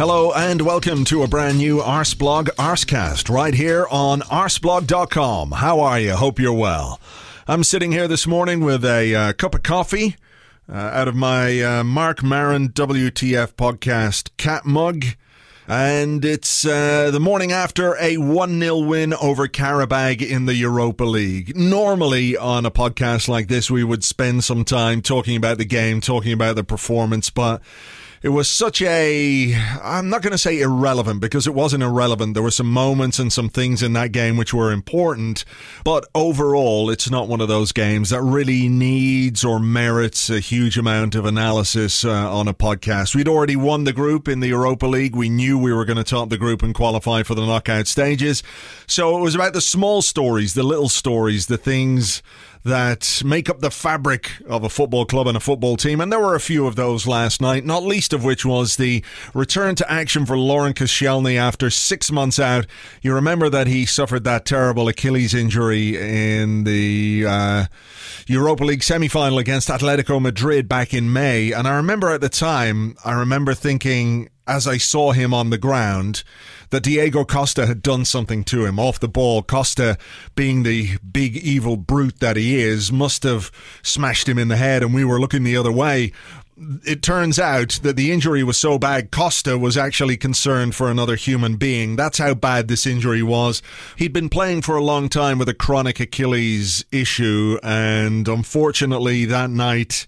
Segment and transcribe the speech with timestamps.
[0.00, 5.50] Hello and welcome to a brand new Arseblog Arsecast right here on arseblog.com.
[5.50, 6.14] How are you?
[6.14, 6.98] Hope you're well.
[7.46, 10.16] I'm sitting here this morning with a uh, cup of coffee
[10.66, 15.04] uh, out of my uh, Marc Maron WTF podcast cat mug.
[15.68, 21.04] And it's uh, the morning after a 1 0 win over Qarabag in the Europa
[21.04, 21.54] League.
[21.54, 26.00] Normally, on a podcast like this, we would spend some time talking about the game,
[26.00, 27.60] talking about the performance, but
[28.22, 32.34] it was such a I'm not going to say irrelevant because it wasn't irrelevant.
[32.34, 35.46] There were some moments and some things in that game which were important,
[35.84, 40.76] but overall, it's not one of those games that really needs or merits a huge
[40.76, 43.14] amount of analysis uh, on a podcast.
[43.14, 45.16] We'd already won the group in the Europa League.
[45.16, 48.42] We knew we were going to top the group and qualify for the knockout stages.
[48.86, 52.22] So it was about the small stories, the little stories, the things
[52.64, 56.00] that make up the fabric of a football club and a football team.
[56.00, 59.02] And there were a few of those last night, not least of which was the
[59.32, 62.66] return to action for Laurent Koscielny after six months out.
[63.02, 67.64] You remember that he suffered that terrible Achilles injury in the uh,
[68.26, 71.52] Europa League semi final against Atletico Madrid back in May.
[71.52, 75.58] And I remember at the time, I remember thinking, as I saw him on the
[75.58, 76.24] ground,
[76.70, 79.42] that Diego Costa had done something to him off the ball.
[79.42, 79.98] Costa,
[80.34, 83.50] being the big evil brute that he is, must have
[83.82, 86.12] smashed him in the head, and we were looking the other way.
[86.84, 91.16] It turns out that the injury was so bad, Costa was actually concerned for another
[91.16, 91.96] human being.
[91.96, 93.62] That's how bad this injury was.
[93.96, 99.48] He'd been playing for a long time with a chronic Achilles issue, and unfortunately, that
[99.48, 100.06] night,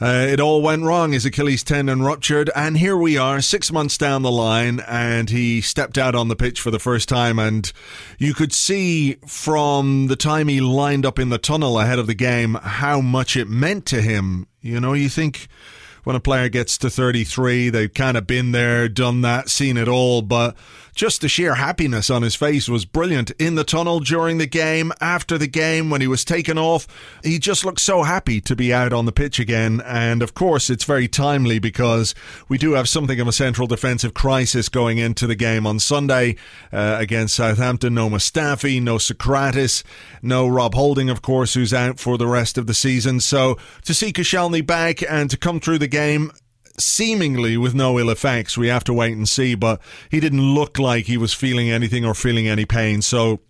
[0.00, 1.12] uh, it all went wrong.
[1.12, 5.62] His Achilles tendon ruptured, and here we are, six months down the line, and he
[5.62, 7.38] stepped out on the pitch for the first time.
[7.38, 7.72] And
[8.18, 12.14] you could see from the time he lined up in the tunnel ahead of the
[12.14, 14.46] game how much it meant to him.
[14.60, 15.48] You know, you think
[16.04, 19.88] when a player gets to 33, they've kind of been there, done that, seen it
[19.88, 20.54] all, but
[20.96, 23.30] just the sheer happiness on his face was brilliant.
[23.32, 26.88] In the tunnel during the game, after the game, when he was taken off,
[27.22, 29.82] he just looked so happy to be out on the pitch again.
[29.84, 32.14] And of course, it's very timely because
[32.48, 36.36] we do have something of a central defensive crisis going into the game on Sunday
[36.72, 37.92] uh, against Southampton.
[37.92, 39.82] No Mustafi, no Sokratis,
[40.22, 43.20] no Rob Holding, of course, who's out for the rest of the season.
[43.20, 46.32] So to see Koscielny back and to come through the game
[46.78, 48.56] seemingly with no ill effects.
[48.58, 52.04] We have to wait and see, but he didn't look like he was feeling anything
[52.04, 53.02] or feeling any pain.
[53.02, 53.40] So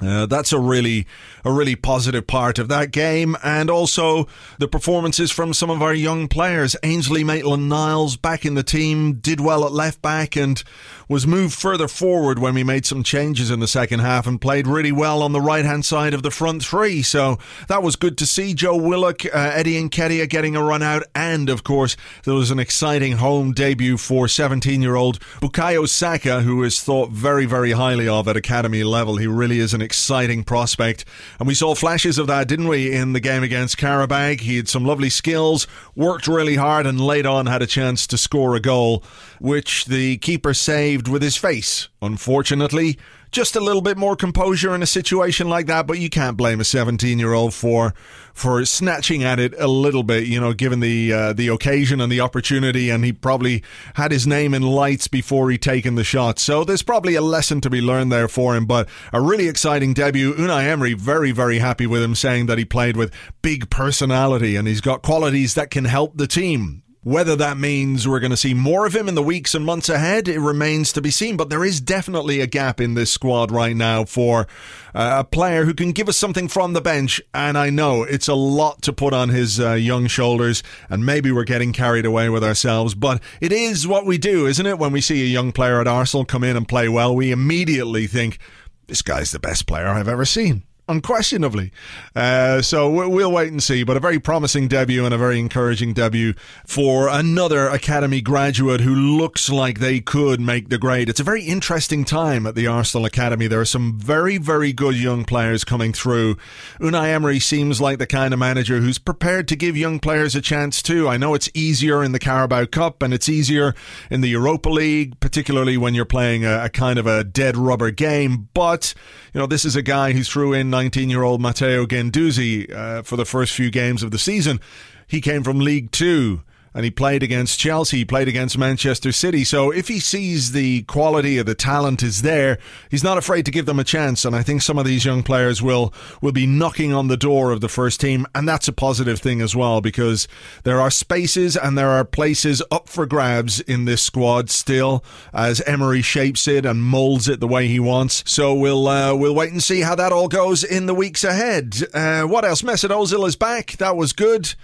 [0.00, 1.06] uh, that's a really
[1.48, 4.28] a really positive part of that game, and also
[4.58, 6.76] the performances from some of our young players.
[6.82, 10.62] Ainsley Maitland-Niles back in the team did well at left back and
[11.08, 14.66] was moved further forward when we made some changes in the second half and played
[14.66, 17.00] really well on the right hand side of the front three.
[17.00, 17.38] So
[17.68, 18.52] that was good to see.
[18.52, 22.58] Joe Willock, uh, Eddie Nketiah getting a run out, and of course there was an
[22.58, 28.06] exciting home debut for 17 year old Bukayo Saka, who is thought very very highly
[28.06, 29.16] of at academy level.
[29.16, 31.06] He really is an exciting prospect.
[31.38, 34.40] And we saw flashes of that, didn't we, in the game against Qarabag?
[34.40, 38.18] He had some lovely skills, worked really hard, and late on had a chance to
[38.18, 39.04] score a goal,
[39.40, 41.88] which the keeper saved with his face.
[42.02, 42.98] Unfortunately,
[43.30, 46.60] just a little bit more composure in a situation like that, but you can't blame
[46.60, 47.94] a 17 year old for
[48.32, 52.10] for snatching at it a little bit, you know, given the uh, the occasion and
[52.10, 53.62] the opportunity, and he probably
[53.94, 56.38] had his name in lights before he taken the shot.
[56.38, 59.92] So there's probably a lesson to be learned there for him, but a really exciting
[59.92, 60.34] debut.
[60.34, 64.68] Unai Emery very very happy with him, saying that he played with big personality and
[64.68, 66.82] he's got qualities that can help the team.
[67.08, 69.88] Whether that means we're going to see more of him in the weeks and months
[69.88, 71.38] ahead, it remains to be seen.
[71.38, 74.46] But there is definitely a gap in this squad right now for
[74.94, 77.18] uh, a player who can give us something from the bench.
[77.32, 81.32] And I know it's a lot to put on his uh, young shoulders, and maybe
[81.32, 82.94] we're getting carried away with ourselves.
[82.94, 84.78] But it is what we do, isn't it?
[84.78, 88.06] When we see a young player at Arsenal come in and play well, we immediately
[88.06, 88.38] think,
[88.86, 90.64] this guy's the best player I've ever seen.
[90.88, 91.72] Unquestionably.
[92.16, 93.84] Uh, so we'll wait and see.
[93.84, 96.34] But a very promising debut and a very encouraging debut
[96.66, 101.08] for another Academy graduate who looks like they could make the grade.
[101.08, 103.46] It's a very interesting time at the Arsenal Academy.
[103.46, 106.36] There are some very, very good young players coming through.
[106.80, 110.40] Unai Emery seems like the kind of manager who's prepared to give young players a
[110.40, 111.08] chance too.
[111.08, 113.74] I know it's easier in the Carabao Cup and it's easier
[114.10, 117.90] in the Europa League, particularly when you're playing a, a kind of a dead rubber
[117.90, 118.48] game.
[118.54, 118.94] But,
[119.32, 123.02] you know, this is a guy who threw in 19 year old Matteo Guendouzi uh,
[123.02, 124.60] for the first few games of the season.
[125.08, 126.42] He came from League Two
[126.74, 129.44] and he played against Chelsea, he played against Manchester City.
[129.44, 132.58] So if he sees the quality of the talent is there,
[132.90, 134.24] he's not afraid to give them a chance.
[134.24, 137.50] And I think some of these young players will will be knocking on the door
[137.50, 140.28] of the first team, and that's a positive thing as well because
[140.64, 145.60] there are spaces and there are places up for grabs in this squad still as
[145.62, 148.22] Emery shapes it and molds it the way he wants.
[148.26, 151.76] So we'll uh, we'll wait and see how that all goes in the weeks ahead.
[151.94, 152.62] Uh, what else?
[152.62, 153.72] Mesut Ozil is back.
[153.78, 154.54] That was good.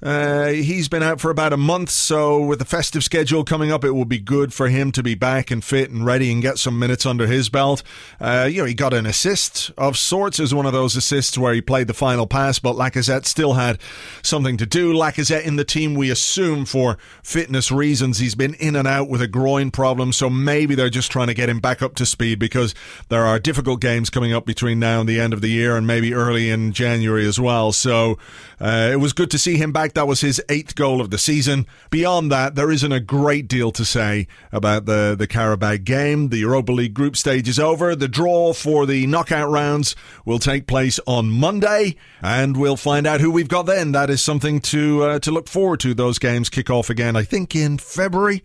[0.00, 3.84] Uh, he's been out for about a month, so with the festive schedule coming up,
[3.84, 6.56] it will be good for him to be back and fit and ready and get
[6.56, 7.82] some minutes under his belt.
[8.20, 11.52] Uh, you know, he got an assist of sorts as one of those assists where
[11.52, 13.80] he played the final pass, but Lacazette still had
[14.22, 14.92] something to do.
[14.94, 19.20] Lacazette in the team, we assume for fitness reasons, he's been in and out with
[19.20, 22.38] a groin problem, so maybe they're just trying to get him back up to speed
[22.38, 22.72] because
[23.08, 25.88] there are difficult games coming up between now and the end of the year and
[25.88, 27.72] maybe early in January as well.
[27.72, 28.16] So
[28.60, 31.18] uh, it was good to see him back that was his eighth goal of the
[31.18, 31.66] season.
[31.90, 36.28] Beyond that, there isn't a great deal to say about the, the Carabao game.
[36.28, 37.94] The Europa League group stage is over.
[37.94, 43.20] The draw for the knockout rounds will take place on Monday, and we'll find out
[43.20, 43.92] who we've got then.
[43.92, 45.94] That is something to uh, to look forward to.
[45.94, 48.42] Those games kick off again, I think, in February.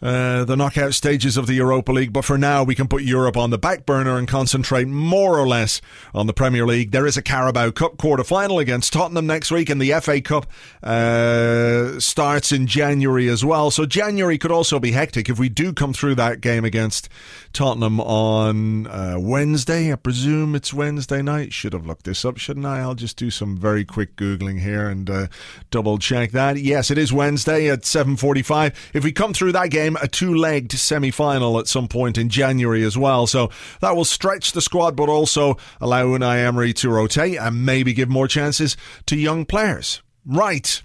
[0.00, 2.12] Uh, the knockout stages of the Europa League.
[2.12, 5.48] But for now, we can put Europe on the back burner and concentrate more or
[5.48, 5.80] less
[6.14, 6.92] on the Premier League.
[6.92, 10.46] There is a Carabao Cup quarter final against Tottenham next week, and the FA Cup
[10.84, 13.72] uh, starts in January as well.
[13.72, 17.08] So January could also be hectic if we do come through that game against
[17.52, 19.92] Tottenham on uh, Wednesday.
[19.92, 21.52] I presume it's Wednesday night.
[21.52, 22.78] Should have looked this up, shouldn't I?
[22.80, 25.26] I'll just do some very quick googling here and uh,
[25.72, 26.58] double check that.
[26.58, 28.74] Yes, it is Wednesday at 7:45.
[28.94, 32.28] If we come through that game a two legged semi final at some point in
[32.28, 33.26] January as well.
[33.26, 33.50] So
[33.80, 38.08] that will stretch the squad, but also allow Unai Emery to rotate and maybe give
[38.08, 38.76] more chances
[39.06, 40.02] to young players.
[40.26, 40.82] Right.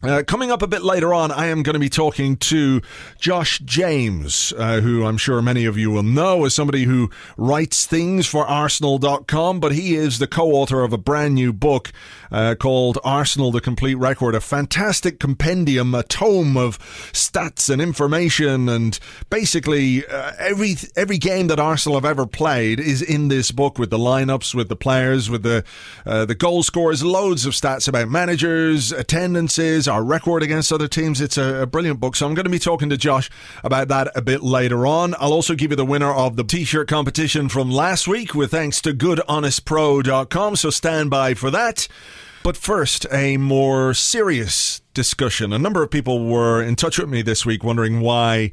[0.00, 2.80] Uh, coming up a bit later on, I am going to be talking to
[3.18, 7.84] Josh James, uh, who I'm sure many of you will know as somebody who writes
[7.84, 11.90] things for Arsenal.com, but he is the co author of a brand new book
[12.30, 16.78] uh, called Arsenal The Complete Record, a fantastic compendium, a tome of
[17.12, 19.00] stats and information, and
[19.30, 23.90] basically uh, every, every game that Arsenal have ever played is in this book with
[23.90, 25.64] the lineups, with the players, with the,
[26.06, 31.20] uh, the goal scorers, loads of stats about managers, attendances our record against other teams.
[31.20, 32.14] It's a, a, brilliant book.
[32.16, 33.30] So I'm going to be talking to Josh
[33.64, 35.14] about that a bit later on.
[35.18, 38.50] I'll also give you the winner of the t shirt competition from last week with
[38.50, 40.56] thanks to goodhonestpro.com.
[40.56, 41.88] So stand by for that.
[42.42, 45.52] But first, a more serious discussion.
[45.52, 48.52] A number of people were in touch with me this week wondering why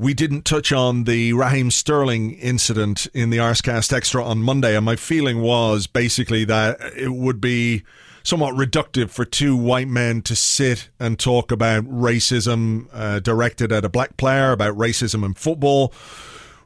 [0.00, 4.74] we didn't touch on the Raheem Sterling incident in the Arsecast Extra on Monday.
[4.74, 7.82] And my feeling was basically that it would be
[8.22, 13.84] somewhat reductive for two white men to sit and talk about racism uh, directed at
[13.84, 15.92] a black player, about racism in football.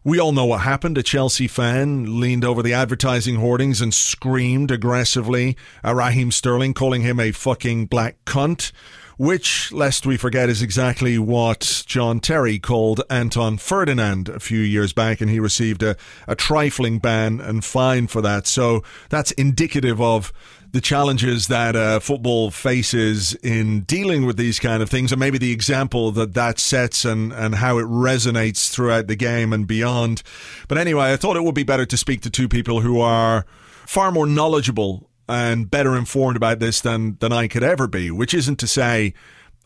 [0.07, 0.99] We all know what happened.
[0.99, 7.01] A Chelsea fan leaned over the advertising hoardings and screamed aggressively at Raheem Sterling, calling
[7.01, 8.71] him a fucking black cunt
[9.17, 14.93] which, lest we forget, is exactly what John Terry called Anton Ferdinand a few years
[14.93, 18.47] back, and he received a, a trifling ban and fine for that.
[18.47, 20.33] So that's indicative of
[20.73, 25.39] the challenges that uh, football faces in dealing with these kind of things, and maybe
[25.39, 30.25] the example that that sets and, and how it resonates throughout the game and beyond.
[30.67, 33.47] But anyway, I thought it would be better to speak to two people who are
[33.87, 38.35] far more knowledgeable and better informed about this than, than I could ever be, which
[38.35, 39.15] isn't to say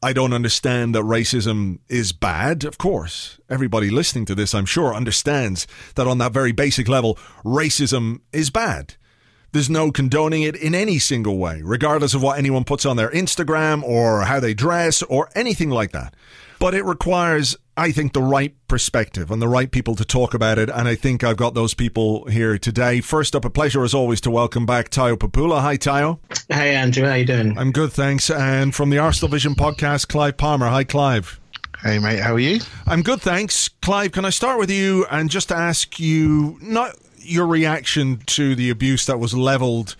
[0.00, 2.64] I don't understand that racism is bad.
[2.64, 7.18] Of course, everybody listening to this, I'm sure, understands that on that very basic level,
[7.44, 8.94] racism is bad.
[9.50, 13.10] There's no condoning it in any single way, regardless of what anyone puts on their
[13.10, 16.14] Instagram or how they dress or anything like that.
[16.60, 20.58] But it requires, I think, the right perspective and the right people to talk about
[20.58, 20.68] it.
[20.68, 23.00] And I think I've got those people here today.
[23.00, 25.60] First up, a pleasure as always to welcome back Tayo Popoola.
[25.60, 26.18] Hi, Tayo.
[26.48, 27.06] Hey, Andrew.
[27.06, 27.56] How you doing?
[27.56, 28.28] I'm good, thanks.
[28.28, 30.66] And from the Arsenal Vision podcast, Clive Palmer.
[30.66, 31.38] Hi, Clive.
[31.82, 32.18] Hey, mate.
[32.18, 32.60] How are you?
[32.88, 33.68] I'm good, thanks.
[33.68, 38.68] Clive, can I start with you and just ask you not your reaction to the
[38.68, 39.94] abuse that was leveled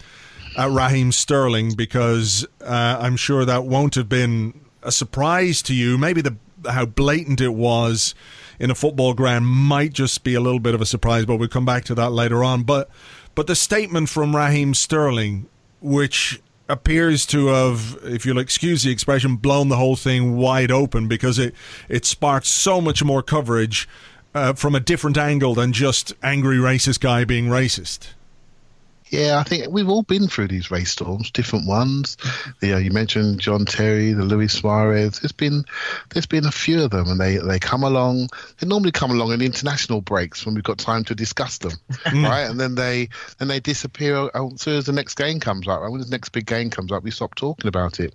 [0.57, 1.75] at Raheem Sterling?
[1.77, 5.97] Because uh, I'm sure that won't have been a surprise to you.
[5.97, 6.37] Maybe the
[6.67, 8.15] how blatant it was
[8.59, 11.49] in a football ground might just be a little bit of a surprise, but we'll
[11.49, 12.63] come back to that later on.
[12.63, 12.91] But
[13.35, 15.47] but the statement from Raheem Sterling,
[15.81, 21.09] which appears to have, if you'll excuse the expression, blown the whole thing wide open
[21.09, 21.55] because it
[21.89, 23.89] it sparked so much more coverage
[24.35, 28.09] uh, from a different angle than just angry racist guy being racist.
[29.11, 32.17] Yeah, I think we've all been through these race storms, different ones.
[32.61, 35.21] You know, you mentioned John Terry, the Luis Suarez.
[35.21, 35.65] There's been
[36.11, 38.29] there's been a few of them, and they they come along.
[38.59, 42.29] They normally come along in international breaks when we've got time to discuss them, mm.
[42.29, 42.43] right?
[42.43, 43.09] And then they
[43.41, 45.81] and they disappear as soon as the next game comes up.
[45.81, 45.91] Right?
[45.91, 48.15] When the next big game comes up, we stop talking about it.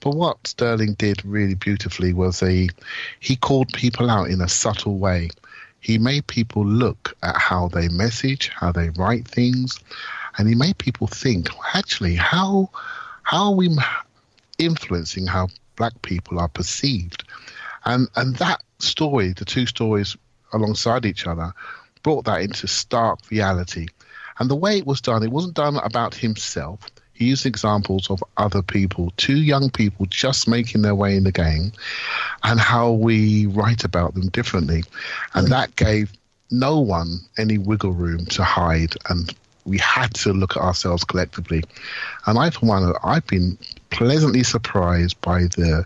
[0.00, 2.70] But what Sterling did really beautifully was he
[3.18, 5.30] he called people out in a subtle way.
[5.80, 9.78] He made people look at how they message, how they write things
[10.38, 12.70] and he made people think actually how
[13.24, 13.76] how are we
[14.58, 17.24] influencing how black people are perceived?
[17.84, 20.16] And and that story the two stories
[20.52, 21.52] alongside each other
[22.02, 23.88] brought that into stark reality.
[24.38, 26.80] And the way it was done it wasn't done about himself.
[27.12, 31.32] He used examples of other people, two young people just making their way in the
[31.32, 31.72] game,
[32.44, 34.84] and how we write about them differently.
[35.34, 35.50] And mm.
[35.50, 36.12] that gave
[36.52, 39.34] no one any wiggle room to hide and
[39.68, 41.62] we had to look at ourselves collectively.
[42.26, 43.58] And I, for one, I've been
[43.90, 45.84] pleasantly surprised by the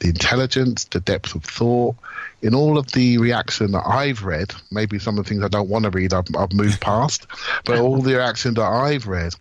[0.00, 1.96] the intelligence, the depth of thought,
[2.42, 4.54] in all of the reaction that I've read.
[4.70, 7.26] Maybe some of the things I don't want to read, I've, I've moved past,
[7.64, 9.34] but all the reaction that I've read.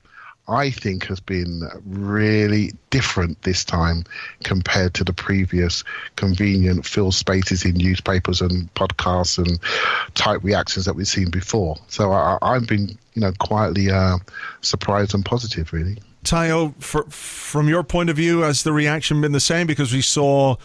[0.48, 4.06] I think has been really different this time
[4.44, 5.84] compared to the previous
[6.16, 9.60] convenient fill spaces in newspapers and podcasts and
[10.16, 11.76] type reactions that we've seen before.
[11.90, 14.18] So I, have been, you know, quietly uh,
[14.62, 15.98] surprised and positive, really.
[16.24, 19.68] Tayo, for, from your point of view, has the reaction been the same?
[19.68, 20.56] Because we saw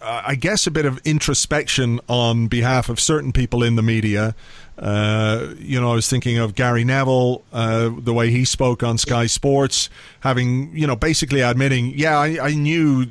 [0.00, 4.34] uh, I guess, a bit of introspection on behalf of certain people in the media.
[4.78, 8.96] Uh, you know, I was thinking of Gary Neville, uh, the way he spoke on
[8.96, 9.90] Sky Sports,
[10.20, 13.06] having, you know, basically admitting, yeah, I, I knew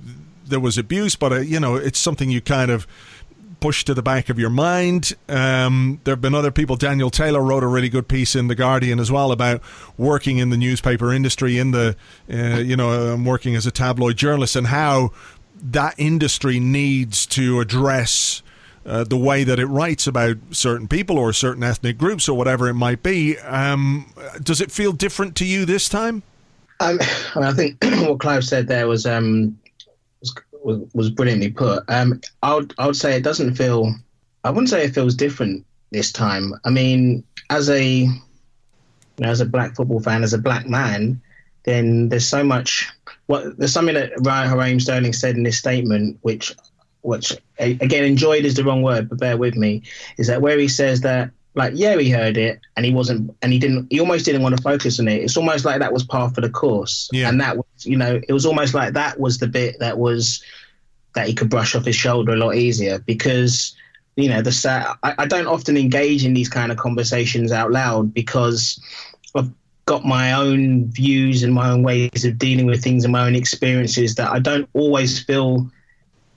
[0.45, 2.87] there was abuse, but, uh, you know, it's something you kind of
[3.59, 5.13] push to the back of your mind.
[5.27, 6.75] Um, there have been other people.
[6.75, 9.61] Daniel Taylor wrote a really good piece in the Guardian as well about
[9.97, 11.57] working in the newspaper industry.
[11.57, 11.95] In the,
[12.31, 15.11] uh, you know, I'm working as a tabloid journalist, and how
[15.61, 18.41] that industry needs to address
[18.85, 22.69] uh, the way that it writes about certain people or certain ethnic groups or whatever
[22.69, 23.37] it might be.
[23.39, 26.23] Um, does it feel different to you this time?
[26.79, 26.99] Um,
[27.35, 29.59] I, mean, I think what Clive said there was um,
[30.63, 31.83] was, was brilliantly put.
[31.87, 33.93] Um, I would I would say it doesn't feel.
[34.43, 36.53] I wouldn't say it feels different this time.
[36.63, 38.13] I mean, as a you
[39.19, 41.21] know, as a black football fan, as a black man,
[41.63, 42.89] then there's so much.
[43.27, 46.53] What there's something that Ryan Raheem Sterling said in this statement, which,
[47.01, 49.83] which again, enjoyed is the wrong word, but bear with me,
[50.17, 53.51] is that where he says that like yeah he heard it and he wasn't and
[53.51, 56.03] he didn't he almost didn't want to focus on it it's almost like that was
[56.03, 57.27] part of the course yeah.
[57.27, 60.41] and that was you know it was almost like that was the bit that was
[61.15, 63.75] that he could brush off his shoulder a lot easier because
[64.15, 68.13] you know the I, I don't often engage in these kind of conversations out loud
[68.13, 68.79] because
[69.33, 69.51] of
[69.87, 73.35] got my own views and my own ways of dealing with things and my own
[73.35, 75.71] experiences that I don't always feel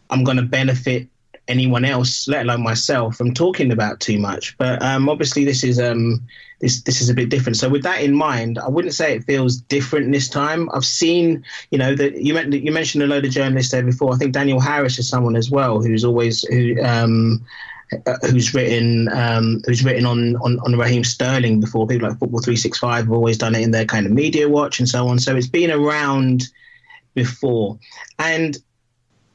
[0.09, 1.09] I'm going to benefit
[1.49, 4.57] anyone else, let alone myself, from talking about too much.
[4.57, 6.25] But um, obviously, this is um,
[6.61, 7.57] this this is a bit different.
[7.57, 10.71] So with that in mind, I wouldn't say it feels different this time.
[10.73, 14.15] I've seen, you know, that you, you mentioned a load of journalists there before.
[14.15, 17.45] I think Daniel Harris is someone as well who's always who um,
[18.31, 21.87] who's written um, who's written on, on on Raheem Sterling before.
[21.87, 24.49] People like Football Three Six Five have always done it in their kind of media
[24.49, 25.19] watch and so on.
[25.19, 26.49] So it's been around
[27.15, 27.79] before,
[28.19, 28.57] and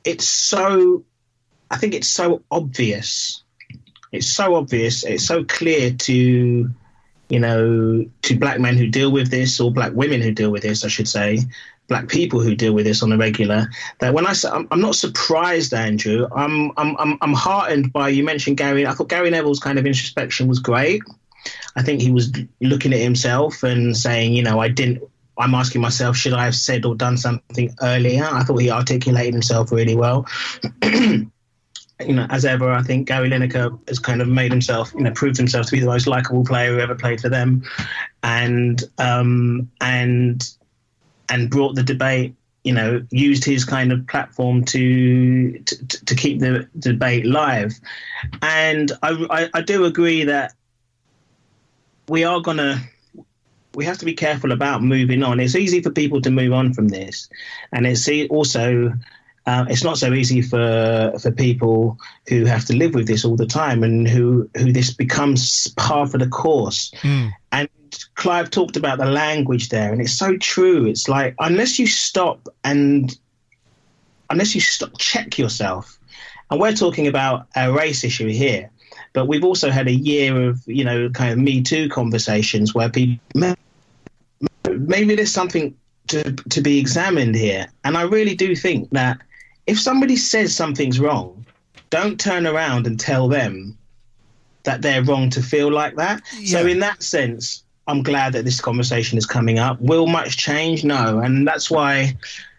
[0.03, 1.03] it's so.
[1.69, 3.43] I think it's so obvious.
[4.11, 5.03] It's so obvious.
[5.03, 6.69] It's so clear to
[7.29, 10.61] you know, to black men who deal with this or black women who deal with
[10.61, 11.39] this, I should say,
[11.87, 13.67] black people who deal with this on a regular
[13.99, 18.09] that when I say I'm, I'm not surprised, Andrew, I'm, I'm, I'm, I'm heartened by
[18.09, 18.85] you mentioned Gary.
[18.85, 21.01] I thought Gary Neville's kind of introspection was great.
[21.75, 25.03] I think he was looking at himself and saying, you know, I didn't.
[25.37, 28.23] I'm asking myself, should I have said or done something earlier?
[28.23, 30.25] I thought he articulated himself really well.
[30.83, 35.11] you know, as ever, I think Gary Lineker has kind of made himself, you know,
[35.11, 37.63] proved himself to be the most likable player who ever played for them,
[38.23, 40.49] and um, and
[41.29, 46.39] and brought the debate you know, used his kind of platform to to, to keep
[46.39, 47.79] the debate live.
[48.41, 50.55] And I, I, I, do agree that
[52.09, 52.81] we are gonna
[53.75, 55.39] we have to be careful about moving on.
[55.39, 57.29] It's easy for people to move on from this,
[57.71, 58.93] and it's also
[59.45, 63.35] uh, it's not so easy for for people who have to live with this all
[63.35, 66.91] the time and who who this becomes part of the course.
[67.01, 67.31] Mm.
[67.51, 67.69] And
[68.15, 70.85] Clive talked about the language there, and it's so true.
[70.85, 73.17] It's like unless you stop and
[74.29, 75.99] unless you stop, check yourself,
[76.49, 78.69] and we're talking about a race issue here,
[79.13, 82.89] but we've also had a year of you know kind of Me Too conversations where
[82.89, 83.55] people
[84.71, 85.75] maybe there's something
[86.07, 89.19] to to be examined here, and I really do think that
[89.67, 91.45] if somebody says something's wrong,
[91.89, 93.77] don't turn around and tell them
[94.63, 96.21] that they're wrong to feel like that.
[96.37, 96.59] Yeah.
[96.59, 99.79] So in that sense, I'm glad that this conversation is coming up.
[99.79, 100.83] Will much change?
[100.83, 102.17] No, and that's why.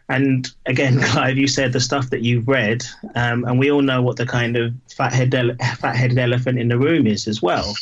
[0.09, 4.03] And again, Clive, you said the stuff that you've read, um, and we all know
[4.03, 7.75] what the kind of fat-headed, fat-headed elephant in the room is as well.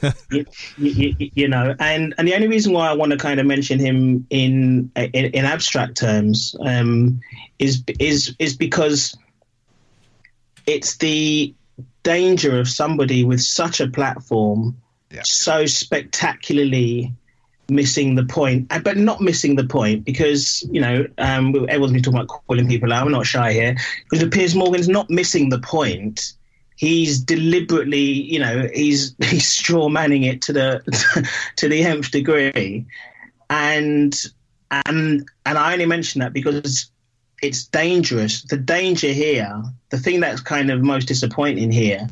[0.30, 0.46] you,
[0.78, 3.78] you, you, know, and and the only reason why I want to kind of mention
[3.78, 7.20] him in in, in abstract terms um,
[7.60, 9.16] is is is because
[10.66, 11.54] it's the
[12.02, 14.76] danger of somebody with such a platform
[15.24, 17.12] so spectacularly
[17.68, 22.02] missing the point, uh, but not missing the point because you know um, everyone's been
[22.02, 23.06] talking about calling people out.
[23.06, 23.76] I'm not shy here
[24.10, 26.34] because Piers Morgan's not missing the point
[26.82, 32.84] he's deliberately, you know, he's he's straw manning it to the to the nth degree,
[33.48, 34.14] and
[34.70, 36.90] and and I only mention that because
[37.40, 38.42] it's dangerous.
[38.42, 42.08] The danger here, the thing that's kind of most disappointing here,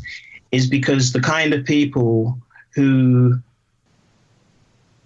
[0.52, 2.38] is because the kind of people
[2.74, 3.38] who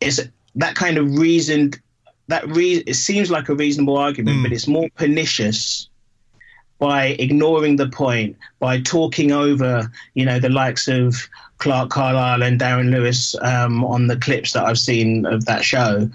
[0.00, 1.80] is that kind of reasoned
[2.28, 4.42] that re- it seems like a reasonable argument, mm.
[4.44, 5.88] but it's more pernicious
[6.78, 11.28] by ignoring the point, by talking over, you know, the likes of
[11.58, 16.10] Clarke Carlisle and Darren Lewis um, on the clips that I've seen of that show.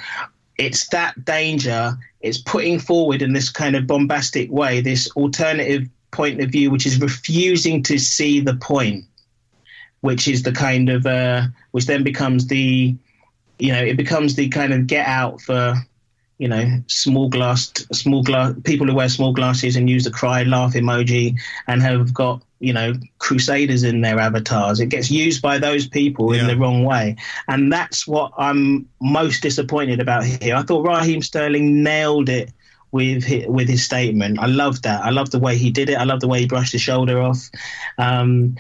[0.57, 1.97] It's that danger.
[2.21, 6.85] It's putting forward in this kind of bombastic way this alternative point of view, which
[6.85, 9.05] is refusing to see the point,
[10.01, 12.95] which is the kind of, uh, which then becomes the,
[13.57, 15.75] you know, it becomes the kind of get out for
[16.39, 20.43] you know, small glass, small glass, people who wear small glasses and use the cry
[20.43, 24.79] laugh emoji and have got, you know, crusaders in their avatars.
[24.79, 26.41] It gets used by those people yeah.
[26.41, 27.17] in the wrong way.
[27.49, 30.55] And that's what I'm most disappointed about here.
[30.55, 32.53] I thought Raheem Sterling nailed it
[32.91, 34.39] with his, with his statement.
[34.39, 35.03] I love that.
[35.03, 35.97] I love the way he did it.
[35.97, 37.49] I love the way he brushed his shoulder off.
[37.97, 38.55] Um,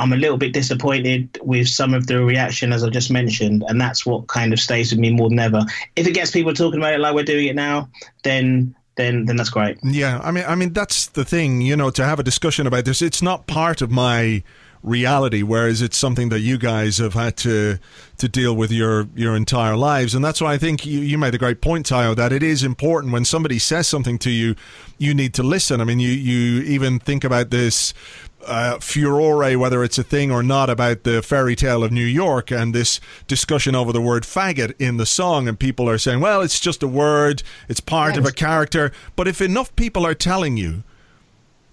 [0.00, 3.78] I'm a little bit disappointed with some of the reaction, as I just mentioned, and
[3.78, 5.62] that's what kind of stays with me more than ever.
[5.94, 7.88] If it gets people talking about it like we're doing it now,
[8.24, 9.78] then then then that's great.
[9.82, 12.86] Yeah, I mean, I mean that's the thing, you know, to have a discussion about
[12.86, 13.02] this.
[13.02, 14.42] It's not part of my
[14.82, 17.78] reality, whereas it's something that you guys have had to
[18.16, 21.34] to deal with your your entire lives, and that's why I think you, you made
[21.34, 24.54] a great point, Tayo, that it is important when somebody says something to you,
[24.98, 25.80] you need to listen.
[25.80, 27.92] I mean, you you even think about this
[28.46, 32.50] uh, furore, whether it's a thing or not, about the fairy tale of New York
[32.50, 35.48] and this discussion over the word faggot in the song.
[35.48, 38.92] And people are saying, well, it's just a word, it's part of a character.
[39.16, 40.82] But if enough people are telling you,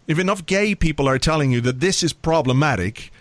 [0.07, 3.11] if enough gay people are telling you that this is problematic,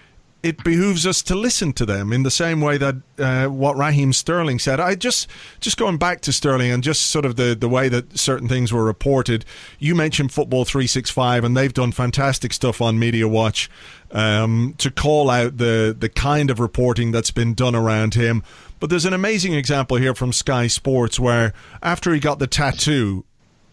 [0.46, 4.12] it behooves us to listen to them in the same way that uh, what Raheem
[4.12, 4.78] Sterling said.
[4.78, 5.28] I just
[5.58, 8.72] just going back to Sterling and just sort of the, the way that certain things
[8.72, 9.44] were reported.
[9.80, 13.68] You mentioned Football 365, and they've done fantastic stuff on Media Watch
[14.12, 18.44] um, to call out the the kind of reporting that's been done around him.
[18.78, 23.24] But there's an amazing example here from Sky Sports where after he got the tattoo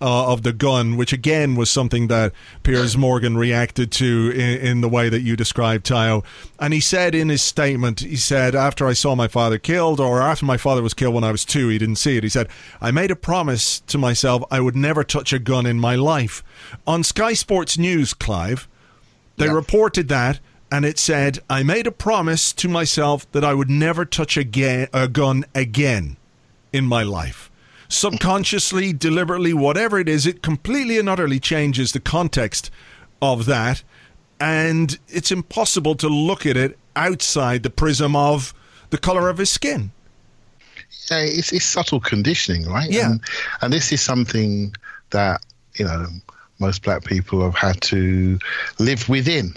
[0.03, 4.81] uh, of the gun, which again was something that Piers Morgan reacted to in, in,
[4.81, 6.25] the way that you described, Tayo.
[6.59, 10.21] And he said in his statement, he said, after I saw my father killed, or
[10.21, 12.23] after my father was killed when I was two, he didn't see it.
[12.23, 12.49] He said,
[12.81, 16.43] I made a promise to myself I would never touch a gun in my life.
[16.85, 18.67] On Sky Sports News, Clive,
[19.37, 19.53] they yeah.
[19.53, 24.03] reported that and it said, I made a promise to myself that I would never
[24.03, 26.17] touch a, a gun again
[26.73, 27.49] in my life
[27.93, 32.71] subconsciously, deliberately, whatever it is, it completely and utterly changes the context
[33.21, 33.83] of that.
[34.39, 38.53] And it's impossible to look at it outside the prism of
[38.89, 39.91] the color of his skin.
[41.09, 42.89] Yeah, it's, it's subtle conditioning, right?
[42.89, 43.11] Yeah.
[43.11, 43.21] And,
[43.61, 44.75] and this is something
[45.11, 45.41] that,
[45.75, 46.07] you know,
[46.59, 48.39] most black people have had to
[48.79, 49.53] live within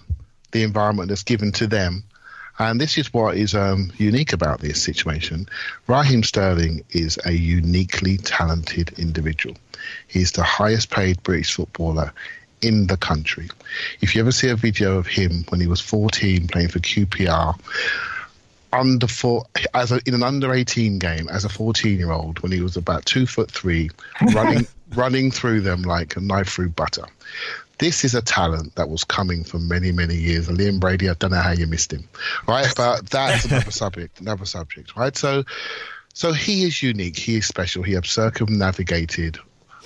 [0.52, 2.02] the environment that's given to them
[2.58, 5.48] and this is what is um, unique about this situation.
[5.86, 9.56] Raheem Sterling is a uniquely talented individual.
[10.08, 12.12] He's the highest paid British footballer
[12.62, 13.48] in the country.
[14.00, 17.58] If you ever see a video of him when he was 14 playing for QPR,
[18.72, 22.52] under four as a, in an under 18 game as a 14 year old when
[22.52, 23.90] he was about two foot three
[24.34, 27.04] running running through them like a knife through butter
[27.78, 30.48] this is a talent that was coming for many many years.
[30.48, 32.08] And liam brady i don't know how you missed him.
[32.46, 32.72] Right?
[32.76, 35.16] But that's another subject another subject right?
[35.16, 35.44] So
[36.16, 37.18] so he is unique.
[37.18, 37.82] He is special.
[37.82, 39.38] He has circumnavigated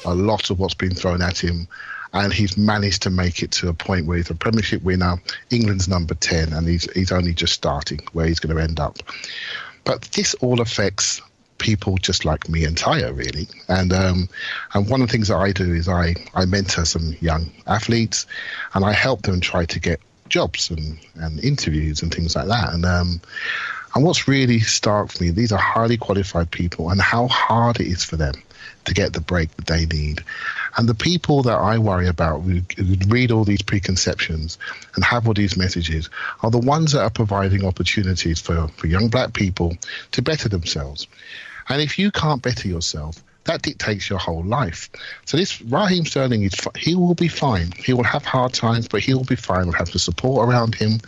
[0.04, 1.66] a lot of what's been thrown at him.
[2.12, 5.88] And he's managed to make it to a point where he's a Premiership winner, England's
[5.88, 8.98] number 10, and he's, he's only just starting where he's going to end up.
[9.84, 11.20] But this all affects
[11.60, 13.46] people just like me and Tayo, really.
[13.68, 14.28] And um,
[14.74, 18.26] and one of the things that I do is I, I mentor some young athletes
[18.74, 22.72] and I help them try to get jobs and, and interviews and things like that.
[22.72, 23.20] And um,
[23.94, 27.86] and what's really stark for me, these are highly qualified people and how hard it
[27.86, 28.34] is for them
[28.84, 30.24] to get the break that they need.
[30.76, 34.58] And the people that I worry about who, who read all these preconceptions
[34.94, 36.08] and have all these messages
[36.42, 39.76] are the ones that are providing opportunities for, for young black people
[40.12, 41.06] to better themselves.
[41.70, 44.90] And if you can't better yourself, that dictates your whole life.
[45.24, 47.72] So this Raheem Sterling is he will be fine.
[47.72, 49.66] He will have hard times, but he will be fine.
[49.66, 51.00] We'll have the support around him.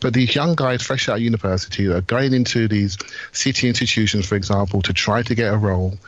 [0.00, 2.98] But these young guys fresh out of university that are going into these
[3.32, 5.98] city institutions, for example, to try to get a role,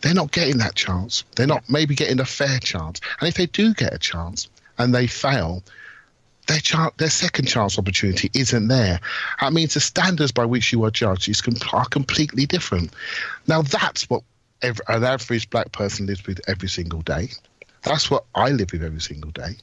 [0.00, 1.24] they're not getting that chance.
[1.36, 3.00] They're not maybe getting a fair chance.
[3.20, 5.62] And if they do get a chance and they fail,
[6.46, 9.00] their chance, their second chance opportunity isn't there.
[9.40, 12.92] That means the standards by which you are judged is are completely different.
[13.46, 14.22] Now that's what
[14.62, 17.30] every, an average black person lives with every single day.
[17.86, 19.56] That's what I live with every single day.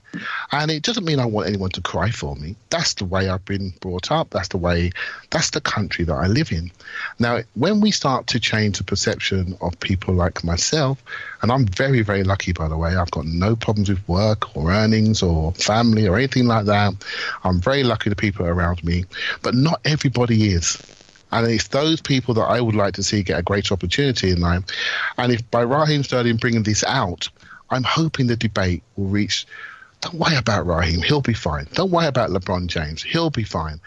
[0.54, 2.56] And it doesn't mean I want anyone to cry for me.
[2.70, 4.30] That's the way I've been brought up.
[4.30, 4.92] That's the way,
[5.30, 6.72] that's the country that I live in.
[7.20, 11.04] Now, when we start to change the perception of people like myself,
[11.42, 14.72] and I'm very, very lucky, by the way, I've got no problems with work or
[14.72, 16.94] earnings or family or anything like that.
[17.44, 19.04] I'm very lucky the people around me,
[19.42, 20.82] but not everybody is.
[21.34, 24.40] And it's those people that I would like to see get a greater opportunity in
[24.40, 24.64] life.
[25.18, 27.28] And if by Raheem Sterling bringing this out,
[27.74, 29.46] I'm hoping the debate will reach.
[30.02, 31.68] Don't worry about Raheem, he'll be fine.
[31.74, 33.80] Don't worry about LeBron James, he'll be fine.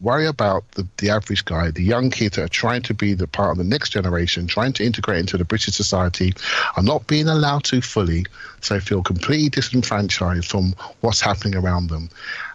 [0.00, 3.26] Worry about the, the average guy, the young kids that are trying to be the
[3.26, 6.34] part of the next generation, trying to integrate into the British society,
[6.76, 8.26] are not being allowed to fully,
[8.60, 12.10] so feel completely disenfranchised from what's happening around them.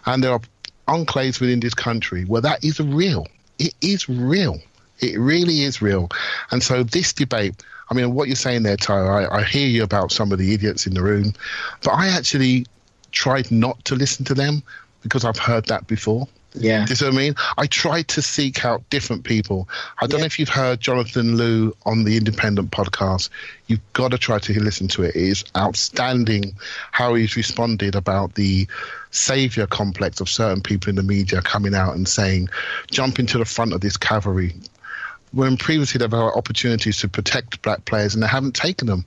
[0.06, 0.40] And there are
[0.86, 3.26] enclaves within this country where that is real.
[3.58, 4.60] It is real.
[5.00, 6.10] It really is real.
[6.50, 7.54] And so this debate,
[7.90, 10.54] I mean, what you're saying there, Tyler, I, I hear you about some of the
[10.54, 11.32] idiots in the room,
[11.82, 12.66] but I actually
[13.10, 14.62] tried not to listen to them
[15.02, 16.28] because I've heard that before.
[16.54, 16.84] Yeah.
[16.84, 17.34] Do you see what I mean?
[17.58, 19.68] I tried to seek out different people.
[20.00, 20.22] I don't Yeah.
[20.22, 23.28] know if you've heard Jonathan Liew on the Independent podcast.
[23.68, 25.14] You've got to try to listen to it.
[25.14, 26.56] It is outstanding
[26.90, 28.66] how he's responded about the
[29.12, 32.48] savior complex of certain people in the media coming out and saying,
[32.90, 34.54] jump into the front of this cavalry.
[35.32, 39.04] When previously they've had opportunities to protect black players and they haven't taken them.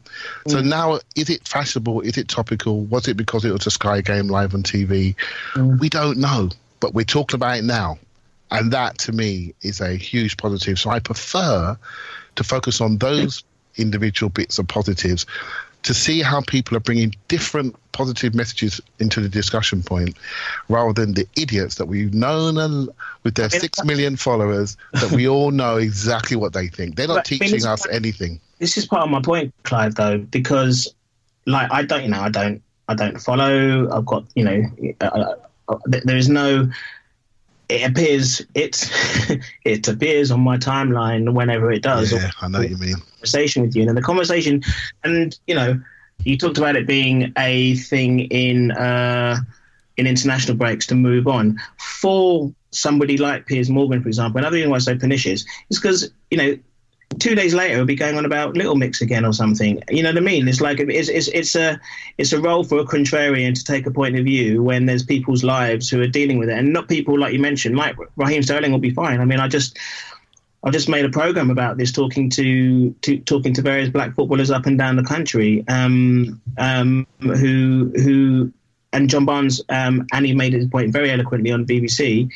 [0.48, 0.66] So mm.
[0.66, 2.02] now, is it fashionable?
[2.02, 2.86] Is it topical?
[2.86, 5.16] Was it because it was a Sky game live on TV?
[5.54, 5.80] Mm.
[5.80, 7.98] We don't know, but we're talking about it now.
[8.52, 10.80] And that to me is a huge positive.
[10.80, 11.78] So I prefer
[12.36, 13.44] to focus on those
[13.76, 15.26] individual bits of positives
[15.84, 20.18] to see how people are bringing different positive messages into the discussion point
[20.68, 22.90] rather than the idiots that we've known and
[23.24, 26.96] with their six million followers that we all know exactly what they think.
[26.96, 28.40] They're not But, teaching us anything.
[28.60, 30.94] this is part of my point, Clive, though, because
[31.46, 33.90] like I don't, you know, I don't, I don't follow.
[33.96, 34.64] I've got, you know,
[35.02, 35.36] uh,
[35.70, 36.70] uh, there is no.
[37.70, 38.90] It appears it's
[39.64, 42.12] it appears on my timeline whenever it does.
[42.12, 42.96] Yeah, I know you mean.
[42.96, 44.62] conversation with you, and the conversation,
[45.04, 45.82] and you know,
[46.24, 49.38] you talked about it being a thing in uh,
[49.98, 54.40] in international breaks to move on for somebody like Piers Morgan, for example.
[54.40, 56.58] Another reason why I'm so pernicious is because you know.
[57.20, 59.80] Two days later, we'll be going on about Little Mix again or something.
[59.88, 60.48] You know what I mean?
[60.48, 61.80] It's like it's, it's it's a
[62.18, 65.44] it's a role for a contrarian to take a point of view when there's people's
[65.44, 68.72] lives who are dealing with it, and not people like you mentioned, like Raheem Sterling
[68.72, 69.22] will be fine.
[69.22, 69.78] I mean, I just
[70.66, 74.50] I just made a program about this, talking to, to talking to various black footballers
[74.50, 78.54] up and down the country, um, um, who who
[78.94, 82.30] and John Barnes um, and he made his point very eloquently on BBC.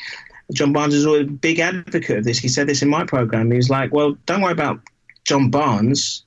[0.52, 2.38] John Barnes is always a big advocate of this.
[2.38, 3.50] He said this in my program.
[3.50, 4.80] He was like, "Well, don't worry about
[5.24, 6.24] John Barnes.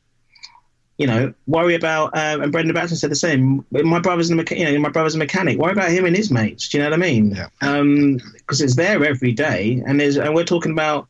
[0.98, 3.66] You know, worry about." Uh, and Brendan Batson said the same.
[3.72, 5.58] My brother's a mecha- you know, my brother's a mechanic.
[5.58, 6.70] Worry about him and his mates.
[6.70, 7.32] Do you know what I mean?
[7.32, 7.48] Yeah.
[8.38, 11.08] Because it's there every day, and there's and we're talking about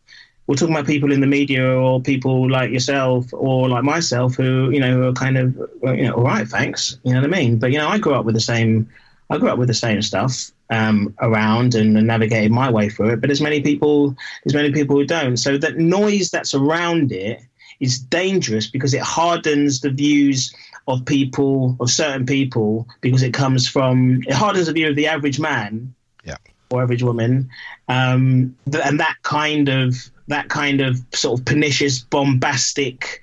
[0.52, 4.70] we're talking about people in the media or people like yourself or like myself who
[4.70, 7.58] you know are kind of you know all right thanks you know what i mean
[7.58, 8.86] but you know i grew up with the same
[9.30, 13.22] I grew up with the same stuff um, around and, navigated my way through it.
[13.22, 14.14] But as many people,
[14.46, 15.38] as many people who don't.
[15.38, 17.42] So that noise that's around it
[17.80, 20.54] is dangerous because it hardens the views
[20.86, 25.08] of people, of certain people, because it comes from it hardens the view of the
[25.08, 25.94] average man,
[26.26, 26.36] yeah,
[26.70, 27.50] or average woman,
[27.88, 33.22] um, and that kind of that kind of sort of pernicious, bombastic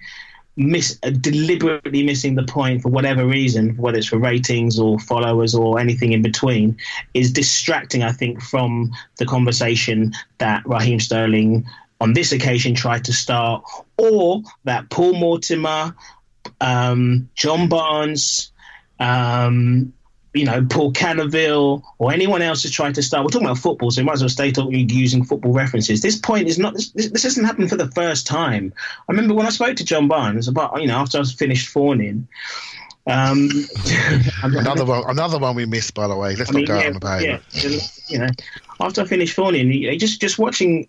[0.59, 5.55] miss uh, deliberately missing the point for whatever reason, whether it's for ratings or followers
[5.55, 6.77] or anything in between,
[7.15, 8.03] is distracting.
[8.03, 11.65] I think from the conversation that Raheem Sterling
[12.01, 13.65] on this occasion tried to start,
[13.97, 15.95] or that Paul Mortimer,
[16.61, 18.53] um, John Barnes,
[19.01, 19.93] um,
[20.35, 23.25] you know, Paul Canoville or anyone else has tried to start.
[23.25, 26.03] We're talking about football, so we might as well stay talking using football references.
[26.03, 26.75] This point is not.
[26.75, 28.73] This, this hasn't happened for the first time.
[29.09, 31.69] I remember when I spoke to John Barnes about you know after I was finished
[31.69, 32.29] fawning.
[33.07, 33.49] Um,
[34.43, 36.37] another one, another one we missed, by the way.
[36.37, 37.83] Let's I not go yeah, on about yeah, it.
[38.09, 38.29] You know,
[38.81, 40.89] after I finished fawning, just just watching.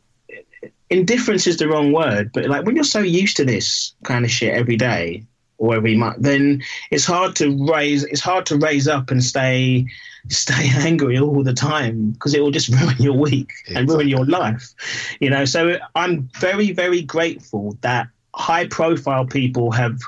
[0.91, 4.31] Indifference is the wrong word, but like when you're so used to this kind of
[4.31, 5.23] shit every day,
[5.59, 9.85] or every month, then it's hard to raise it's hard to raise up and stay
[10.29, 14.25] stay angry all the time because it will just ruin your week and ruin your
[14.25, 14.73] life.
[15.19, 19.99] You know, so I'm very very grateful that high profile people have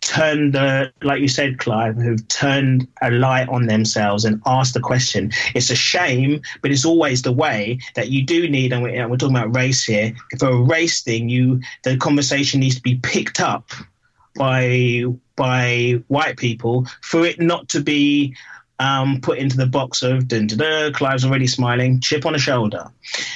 [0.00, 4.80] turned the like you said clive who've turned a light on themselves and asked the
[4.80, 9.08] question it's a shame but it's always the way that you do need and we're,
[9.08, 12.94] we're talking about race here for a race thing you the conversation needs to be
[12.98, 13.72] picked up
[14.36, 15.04] by
[15.36, 18.34] by white people for it not to be
[18.78, 22.38] um, put into the box of dun, dun, dun, Clive's already smiling, chip on the
[22.38, 22.90] shoulder.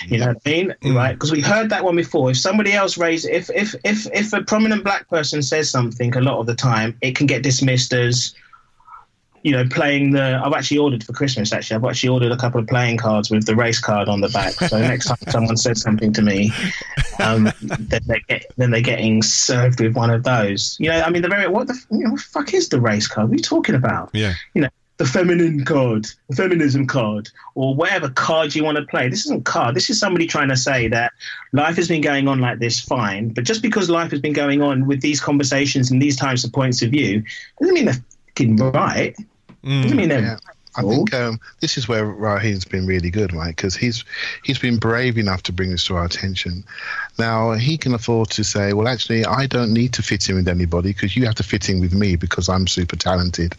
[0.06, 0.74] You know what I mean?
[0.82, 0.94] Mm.
[0.94, 1.12] Right?
[1.12, 2.30] Because we heard that one before.
[2.30, 6.20] If somebody else raises, if if if if a prominent black person says something, a
[6.20, 8.34] lot of the time it can get dismissed as
[9.42, 10.40] you know, playing the.
[10.44, 11.52] I've actually ordered for Christmas.
[11.52, 14.28] Actually, I've actually ordered a couple of playing cards with the race card on the
[14.28, 14.52] back.
[14.52, 16.52] So next time someone says something to me,
[17.18, 20.76] um, then they get then they're getting served with one of those.
[20.78, 22.80] You know, I mean, the very what the you know, what the fuck is the
[22.80, 23.28] race card?
[23.28, 24.10] What are you talking about?
[24.12, 24.68] Yeah, you know,
[25.00, 29.08] the feminine card, the feminism card, or whatever card you want to play.
[29.08, 29.74] This isn't card.
[29.74, 31.12] This is somebody trying to say that
[31.52, 33.30] life has been going on like this, fine.
[33.30, 36.52] But just because life has been going on with these conversations and these types of
[36.52, 37.24] points of view,
[37.58, 38.04] doesn't mean they're
[38.40, 39.16] fucking right.
[39.64, 39.90] Mm.
[39.90, 40.38] I mean, yeah.
[40.76, 43.54] I think um, this is where Raheem's been really good, right?
[43.54, 44.04] Because he's
[44.44, 46.62] he's been brave enough to bring this to our attention.
[47.18, 50.46] Now he can afford to say, "Well, actually, I don't need to fit in with
[50.46, 53.56] anybody because you have to fit in with me because I'm super talented."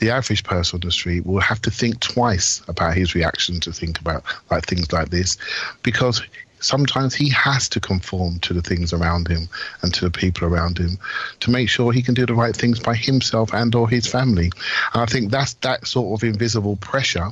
[0.00, 3.72] The average person on the street will have to think twice about his reaction to
[3.72, 5.38] think about like things like this,
[5.82, 6.22] because
[6.62, 9.48] sometimes he has to conform to the things around him
[9.82, 10.98] and to the people around him
[11.40, 14.50] to make sure he can do the right things by himself and or his family.
[14.94, 17.30] And I think that's that sort of invisible pressure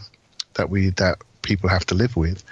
[0.54, 2.44] that we that people have to live with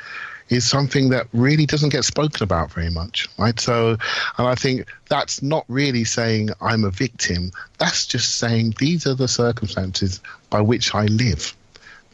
[0.48, 3.60] is something that really doesn't get spoken about very much, right?
[3.60, 3.98] So,
[4.38, 7.50] and I think that's not really saying I'm a victim.
[7.76, 11.54] That's just saying these are the circumstances by which I live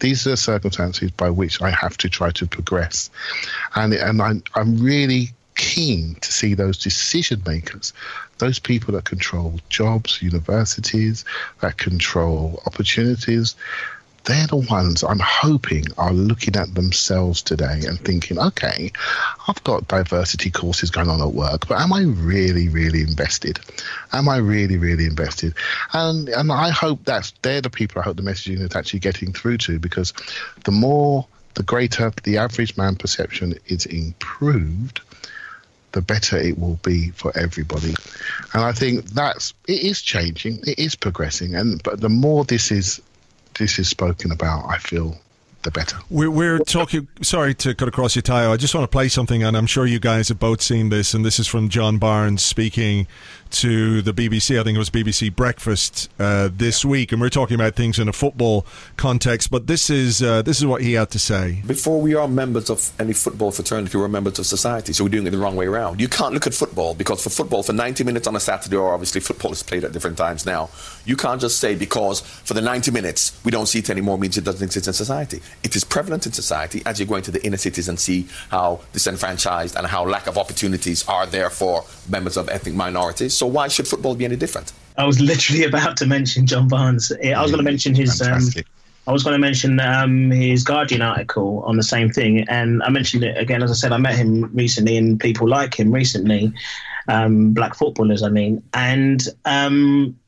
[0.00, 3.10] these are the circumstances by which I have to try to progress.
[3.74, 7.92] And, and I'm, I'm really keen to see those decision makers,
[8.38, 11.24] those people that control jobs, universities,
[11.60, 13.54] that control opportunities,
[14.24, 18.90] they're the ones I'm hoping are looking at themselves today and thinking, okay,
[19.46, 23.60] I've got diversity courses going on at work, but am I really, really invested?
[24.12, 25.54] Am I really, really invested?
[25.92, 29.32] And and I hope that they're the people I hope the messaging is actually getting
[29.32, 30.12] through to because
[30.64, 35.00] the more the greater the average man perception is improved,
[35.92, 37.94] the better it will be for everybody.
[38.54, 42.72] And I think that's it is changing, it is progressing, and but the more this
[42.72, 43.02] is
[43.58, 45.18] this is spoken about, I feel
[45.64, 45.96] the better.
[46.08, 47.08] We're, we're talking.
[47.22, 48.50] Sorry to cut across your tie.
[48.50, 51.14] I just want to play something, and I'm sure you guys have both seen this.
[51.14, 53.08] And this is from John Barnes speaking
[53.50, 54.58] to the BBC.
[54.58, 58.08] I think it was BBC Breakfast uh, this week, and we're talking about things in
[58.08, 59.50] a football context.
[59.50, 61.62] But this is uh, this is what he had to say.
[61.66, 65.26] Before we are members of any football fraternity, we're members of society, so we're doing
[65.26, 66.00] it the wrong way around.
[66.00, 68.92] You can't look at football because for football, for 90 minutes on a Saturday, or
[68.92, 70.70] obviously football is played at different times now.
[71.04, 74.36] You can't just say because for the 90 minutes we don't see it anymore means
[74.36, 75.40] it doesn't exist in society.
[75.62, 78.80] It is prevalent in society as you go into the inner cities and see how
[78.92, 83.34] disenfranchised and how lack of opportunities are there for members of ethnic minorities.
[83.34, 84.72] So why should football be any different?
[84.96, 87.12] I was literally about to mention John Barnes.
[87.12, 88.20] I was going to mention his.
[88.20, 88.42] Um,
[89.06, 92.88] I was going to mention um, his Guardian article on the same thing, and I
[92.88, 93.62] mentioned it again.
[93.62, 96.52] As I said, I met him recently, and people like him recently,
[97.08, 98.22] um, black footballers.
[98.22, 100.18] I mean, and um,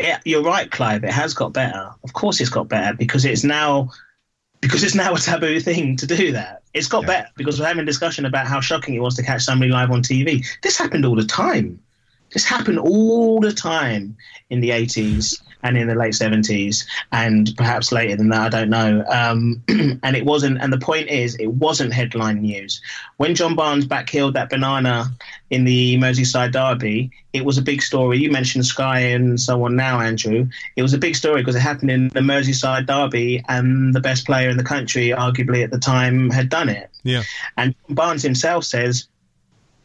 [0.00, 1.04] yeah, you're right, Clive.
[1.04, 1.90] It has got better.
[2.02, 3.90] Of course, it's got better because it's now
[4.64, 6.62] because it's now a taboo thing to do that.
[6.72, 7.06] It's got yeah.
[7.06, 9.90] better because we're having a discussion about how shocking it was to catch somebody live
[9.90, 10.44] on TV.
[10.62, 11.78] This happened all the time.
[12.32, 14.16] This happened all the time
[14.48, 18.70] in the 80s and in the late 70s and perhaps later than that i don't
[18.70, 19.04] know.
[19.08, 19.62] Um,
[20.02, 22.80] and it wasn't and the point is it wasn't headline news.
[23.16, 25.06] When john barnes backheeled that banana
[25.50, 28.18] in the merseyside derby it was a big story.
[28.18, 30.48] You mentioned sky and so on now andrew.
[30.76, 34.26] It was a big story because it happened in the merseyside derby and the best
[34.26, 36.90] player in the country arguably at the time had done it.
[37.02, 37.22] Yeah.
[37.56, 39.08] And barnes himself says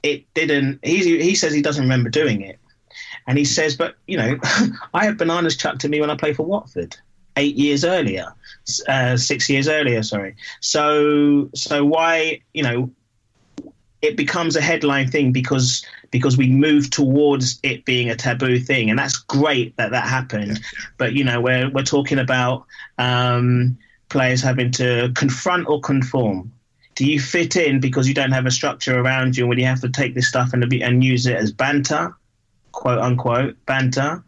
[0.03, 2.58] it didn't he, he says he doesn't remember doing it
[3.27, 4.39] and he says, but, you know,
[4.93, 6.97] I had bananas chucked at me when I played for Watford
[7.38, 8.34] eight years earlier,
[8.88, 10.36] uh, six years earlier, sorry.
[10.60, 12.91] So, so why, you know,
[14.01, 18.89] it becomes a headline thing because because we move towards it being a taboo thing,
[18.89, 20.60] and that's great that that happened.
[20.97, 22.65] But you know, we're we're talking about
[22.97, 23.77] um,
[24.10, 26.51] players having to confront or conform.
[26.95, 29.65] Do you fit in because you don't have a structure around you, and when you
[29.65, 32.15] have to take this stuff and and use it as banter,
[32.79, 34.23] quote unquote banter,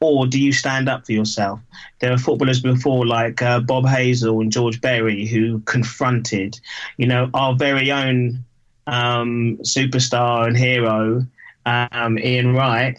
[0.00, 1.60] or do you stand up for yourself?
[1.98, 6.58] There are footballers before like uh, Bob Hazell and George Berry who confronted,
[6.96, 8.42] you know, our very own
[8.86, 11.26] um, superstar and hero,
[11.66, 12.98] um, Ian Wright,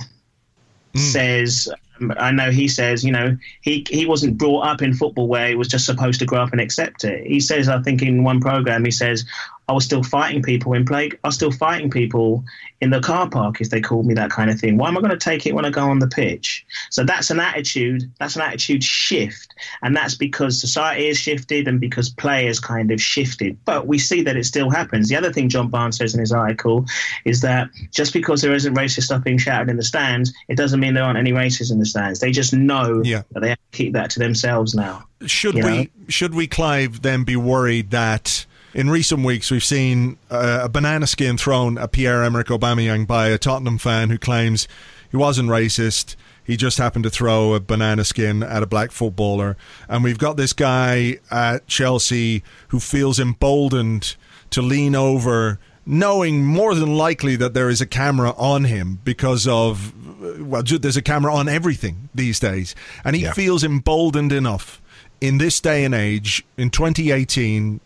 [0.94, 1.00] mm.
[1.00, 1.68] says.
[2.00, 5.50] Um, I know he says, you know, he he wasn't brought up in football where
[5.50, 7.26] he was just supposed to grow up and accept it.
[7.26, 9.24] He says, I think in one program, he says,
[9.72, 11.12] I was still fighting people in play.
[11.24, 12.44] I was still fighting people
[12.82, 14.78] in the car park if they called me that kind of thing.
[14.78, 16.66] Why am I going to take it when I go on the pitch?
[16.90, 18.12] So that's an attitude.
[18.20, 23.02] That's an attitude shift, and that's because society has shifted and because players kind of
[23.02, 23.58] shifted.
[23.64, 25.08] But we see that it still happens.
[25.08, 26.84] The other thing John Barnes says in his article
[27.24, 30.82] is that just because there isn't racist stuff being shouted in the stands, it doesn't
[30.82, 32.20] mean there aren't any racists in the stands.
[32.20, 33.22] They just know yeah.
[33.32, 35.06] that they have to keep that to themselves now.
[35.26, 35.62] Should we?
[35.62, 35.86] Know?
[36.10, 38.46] Should we, Clive, then be worried that?
[38.74, 43.28] In recent weeks, we've seen uh, a banana skin thrown at Pierre Emerick Aubameyang by
[43.28, 44.68] a Tottenham fan who claims
[45.10, 46.16] he wasn't racist.
[46.44, 49.58] He just happened to throw a banana skin at a black footballer.
[49.88, 54.16] And we've got this guy at Chelsea who feels emboldened
[54.52, 59.48] to lean over, knowing more than likely that there is a camera on him because
[59.48, 59.94] of,
[60.40, 62.74] well, there's a camera on everything these days.
[63.04, 63.34] And he yeah.
[63.34, 64.82] feels emboldened enough
[65.20, 67.80] in this day and age, in 2018,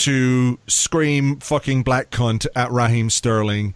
[0.00, 3.74] to scream fucking black cunt at Raheem Sterling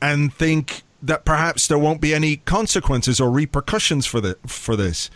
[0.00, 5.10] and think that perhaps there won't be any consequences or repercussions for the for this.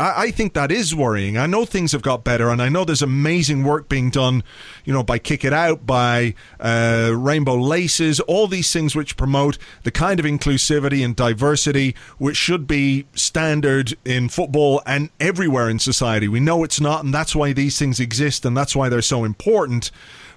[0.00, 1.36] I, I think that is worrying.
[1.36, 4.42] I know things have got better, and I know there's amazing work being done,
[4.84, 9.58] you know, by Kick It Out, by uh, Rainbow Laces, all these things which promote
[9.82, 15.78] the kind of inclusivity and diversity which should be standard in football and everywhere in
[15.78, 16.26] society.
[16.26, 19.24] We know it's not, and that's why these things exist, and that's why they're so
[19.24, 19.90] important.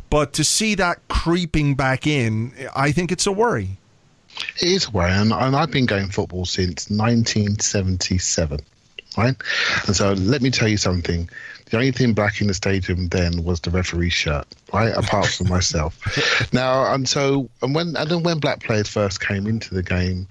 [0.10, 3.78] But to see that creeping back in, I think it's a worry.
[4.62, 8.60] It is a worry, and, and I've been going football since 1977
[9.17, 9.36] right?
[9.86, 11.30] And so let me tell you something.
[11.69, 14.93] The only thing black in the stadium then was the referee shirt, right?
[14.95, 15.99] Apart from myself.
[16.54, 20.28] Now, and so, and when and then when black players first came into the game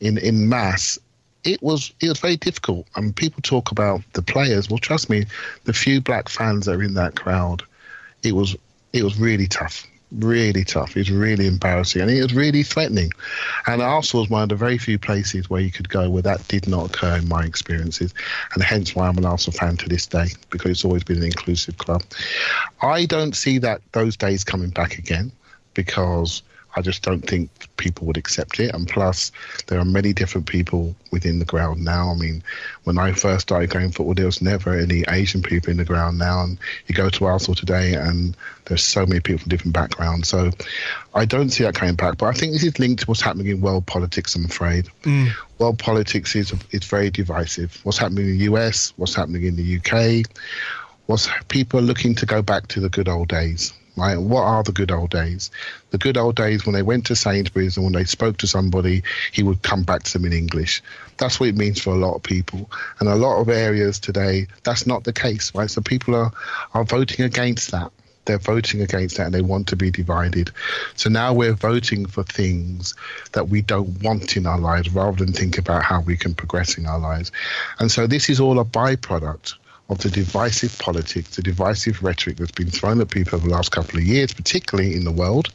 [0.00, 0.98] in in mass,
[1.44, 2.86] it was it was very difficult.
[2.94, 4.68] I and mean, people talk about the players.
[4.68, 5.26] Well, trust me,
[5.64, 7.62] the few black fans that are in that crowd,
[8.22, 8.56] it was
[8.92, 10.96] it was really tough really tough.
[10.96, 13.12] It was really embarrassing and it was really threatening.
[13.66, 16.46] And Arsenal was one of the very few places where you could go where that
[16.48, 18.14] did not occur in my experiences.
[18.54, 21.24] And hence why I'm an Arsenal fan to this day, because it's always been an
[21.24, 22.02] inclusive club.
[22.80, 25.32] I don't see that those days coming back again
[25.74, 26.42] because
[26.78, 28.72] I just don't think people would accept it.
[28.72, 29.32] And plus,
[29.66, 32.10] there are many different people within the ground now.
[32.10, 32.40] I mean,
[32.84, 36.18] when I first started going football, there was never any Asian people in the ground
[36.18, 36.44] now.
[36.44, 38.36] And you go to Arsenal today, and
[38.66, 40.28] there's so many people from different backgrounds.
[40.28, 40.52] So
[41.14, 42.16] I don't see that coming back.
[42.16, 44.88] But I think this is linked to what's happening in world politics, I'm afraid.
[45.02, 45.30] Mm.
[45.58, 47.80] World politics is, is very divisive.
[47.82, 50.30] What's happening in the US, what's happening in the UK,
[51.06, 54.16] what's people are looking to go back to the good old days right?
[54.16, 55.50] What are the good old days?
[55.90, 59.02] The good old days when they went to Sainsbury's and when they spoke to somebody,
[59.32, 60.82] he would come back to them in English.
[61.16, 62.70] That's what it means for a lot of people.
[63.00, 65.70] And a lot of areas today, that's not the case, right?
[65.70, 66.32] So people are,
[66.74, 67.90] are voting against that.
[68.24, 70.50] They're voting against that and they want to be divided.
[70.96, 72.94] So now we're voting for things
[73.32, 76.76] that we don't want in our lives rather than think about how we can progress
[76.76, 77.32] in our lives.
[77.78, 79.54] And so this is all a byproduct
[79.88, 83.72] of the divisive politics, the divisive rhetoric that's been thrown at people over the last
[83.72, 85.48] couple of years, particularly in the world.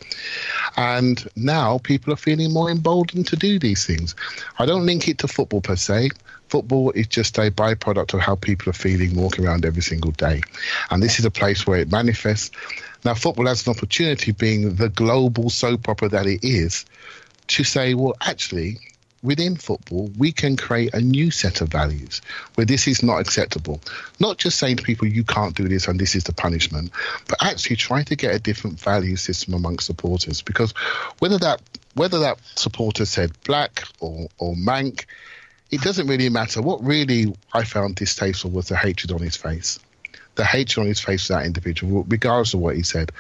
[0.76, 4.16] And now people are feeling more emboldened to do these things.
[4.58, 6.10] I don't link it to football per se.
[6.50, 10.42] Football is just a byproduct of how people are feeling walking around every single day.
[10.90, 12.52] And this is a place where it manifests.
[13.06, 16.86] Now, football has an opportunity, being the global soap opera that it is,
[17.48, 18.80] to say, well, actually,
[19.24, 22.22] within football, we can create a new set of values
[22.56, 23.82] where this is not acceptable.
[24.20, 26.92] Not just saying to people, you can't do this and this is the punishment,
[27.28, 30.42] but actually trying to get a different value system amongst supporters.
[30.42, 30.74] Because
[31.20, 31.62] whether that
[31.96, 35.06] whether that supporter said black or, or mank,
[35.72, 36.62] it doesn't really matter.
[36.62, 39.80] What really I found distasteful was the hatred on his face
[40.36, 43.12] the hatred on his face of that individual, regardless of what he said.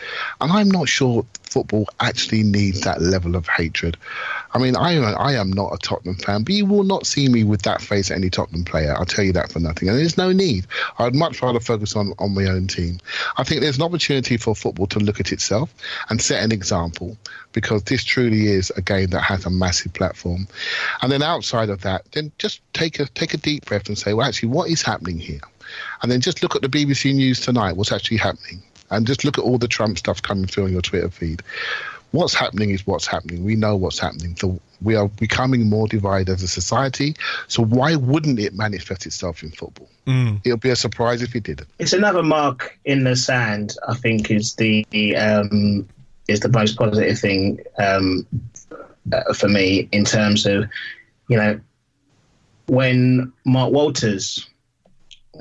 [0.41, 3.97] And I'm not sure football actually needs that level of hatred.
[4.54, 7.28] I mean, I am, I am not a Tottenham fan, but you will not see
[7.28, 8.95] me with that face at any Tottenham player.
[8.97, 9.89] I'll tell you that for nothing.
[9.89, 10.68] And there's no need.
[10.99, 12.99] I'd much rather focus on, on my own team.
[13.38, 15.74] I think there's an opportunity for football to look at itself
[16.10, 17.18] and set an example
[17.51, 20.47] because this truly is a game that has a massive platform.
[21.01, 24.14] And then outside of that, then just take a take a deep breath and say,
[24.14, 25.41] well, actually, what is happening here?
[26.01, 29.38] and then just look at the BBC News tonight, what's actually happening, and just look
[29.38, 31.41] at all the Trump stuff coming through on your Twitter feed.
[32.14, 33.43] What's happening is what's happening.
[33.43, 34.36] We know what's happening.
[34.38, 37.16] So we are becoming more divided as a society.
[37.47, 39.89] So why wouldn't it manifest itself in football?
[40.05, 40.39] Mm.
[40.45, 41.68] It'll be a surprise if it didn't.
[41.80, 43.76] It's another mark in the sand.
[43.88, 44.86] I think is the
[45.16, 45.89] um,
[46.28, 48.28] is the most positive thing um,
[49.11, 50.70] uh, for me in terms of
[51.30, 51.59] you know
[52.68, 54.47] when Mark Walters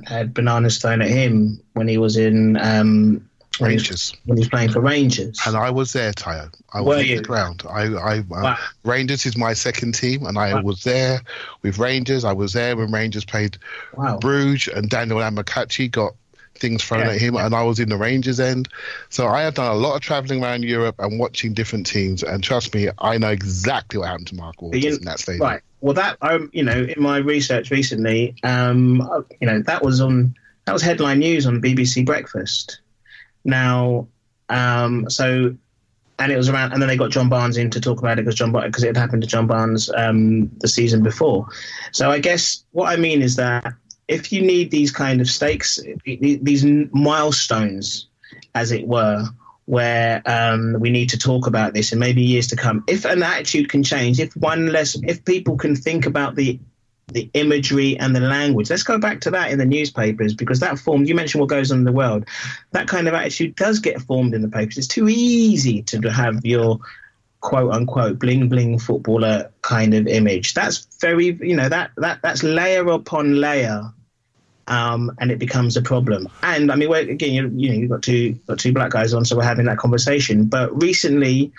[0.07, 3.29] had bananas thrown at him when he was in um,
[3.61, 5.39] Rangers when he was playing for Rangers.
[5.47, 6.53] And I was there, Tayo.
[6.73, 7.17] I was Were you?
[7.17, 7.63] the ground.
[7.69, 8.59] I, I uh, wow.
[8.85, 10.63] Rangers is my second team, and I wow.
[10.63, 11.21] was there
[11.63, 12.25] with Rangers.
[12.25, 13.59] I was there when Rangers played
[13.95, 14.19] wow.
[14.19, 16.15] Bruges, and Daniel Amokachi got
[16.55, 17.47] things thrown yeah, at him, yeah.
[17.47, 18.69] and I was in the Rangers end.
[19.11, 22.43] So I have done a lot of traveling around Europe and watching different teams, and
[22.43, 25.43] trust me, I know exactly what happened to Mark Walters in that stadium.
[25.43, 25.63] Right.
[25.81, 30.37] Well, that um, you know, in my research recently, um, you know, that was on
[30.65, 32.81] that was headline news on BBC Breakfast.
[33.45, 34.09] Now,
[34.49, 35.57] um, so
[36.19, 38.25] and it was around, and then they got John Barnes in to talk about it
[38.25, 41.47] because John because it had happened to John Barnes um, the season before.
[41.91, 43.75] So I guess what I mean is that
[44.09, 48.09] if you need these kind of stakes, these milestones,
[48.55, 49.25] as it were,
[49.67, 52.85] where um, we need to talk about this and maybe years to come.
[52.89, 56.59] If an attitude can change, if one less, if people can think about the
[57.13, 58.71] the imagery and the language.
[58.71, 61.09] Let's go back to that in the newspapers because that formed.
[61.09, 62.27] You mentioned what goes on in the world.
[62.73, 64.79] That kind of attitude does get formed in the papers.
[64.79, 66.81] It's too easy to have your
[67.41, 70.55] quote unquote bling bling footballer kind of image.
[70.55, 73.93] That's very, you know, that that that's layer upon layer
[74.69, 76.29] um, and it becomes a problem.
[76.43, 79.25] And I mean, again, you, you know, you've got two got two black guys on,
[79.25, 80.47] so we're having that conversation.
[80.47, 81.53] But recently,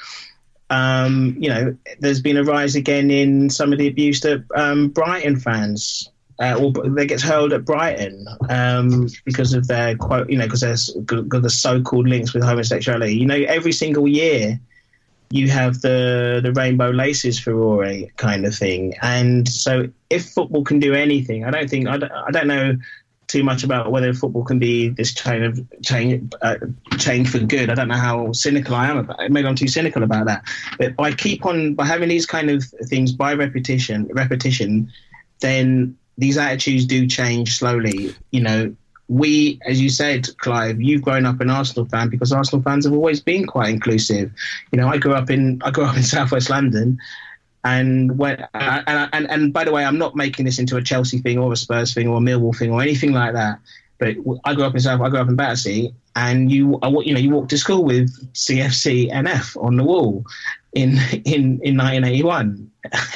[0.74, 4.90] um, you know, there's been a rise again in some of the abuse that um,
[4.90, 6.10] Brighton fans.
[6.42, 10.62] Uh, or they get hurled at Brighton um, because of their quote, you know, because
[10.62, 13.16] there's the so-called links with homosexuality.
[13.16, 14.60] You know, every single year
[15.30, 17.86] you have the the rainbow laces furore
[18.18, 18.96] kind of thing.
[19.04, 22.78] And so, if football can do anything, I don't think I don't, I don't know
[23.34, 26.58] too much about whether football can be this chain of change uh,
[27.00, 27.72] change for good.
[27.72, 29.32] I don't know how cynical I am about it.
[29.32, 30.44] Maybe I'm too cynical about that.
[30.78, 34.92] But by keep on by having these kind of things by repetition, repetition,
[35.40, 38.16] then these attitudes do change slowly.
[38.30, 38.76] You know,
[39.08, 42.94] we, as you said, Clive, you've grown up an Arsenal fan because Arsenal fans have
[42.94, 44.32] always been quite inclusive.
[44.72, 47.00] You know, I grew up in I grew up in Southwest London,
[47.64, 51.20] and when and, and and by the way, I'm not making this into a Chelsea
[51.20, 53.60] thing or a Spurs thing or a Millwall thing or anything like that.
[54.00, 55.00] But I grew up in South.
[55.02, 59.12] I grew up in Battersea, and you you know you walked to school with CFC
[59.12, 60.26] NF on the wall
[60.74, 62.72] in in in 1981.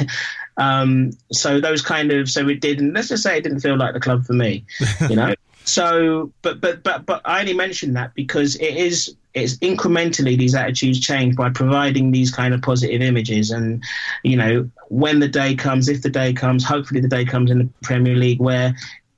[0.58, 2.94] um, so those kind of so it didn't.
[2.94, 4.66] Let's just say it didn't feel like the club for me.
[5.10, 5.34] You know.
[5.68, 10.56] So, but but but but I only mention that because it is it's incrementally these
[10.56, 13.84] attitudes change by providing these kind of positive images, and
[14.24, 17.58] you know when the day comes, if the day comes, hopefully the day comes in
[17.58, 18.74] the Premier League where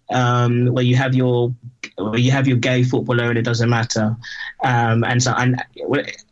[0.10, 1.53] um, where you have your
[1.97, 4.16] where you have your gay footballer and it doesn't matter,
[4.64, 5.62] um, and so and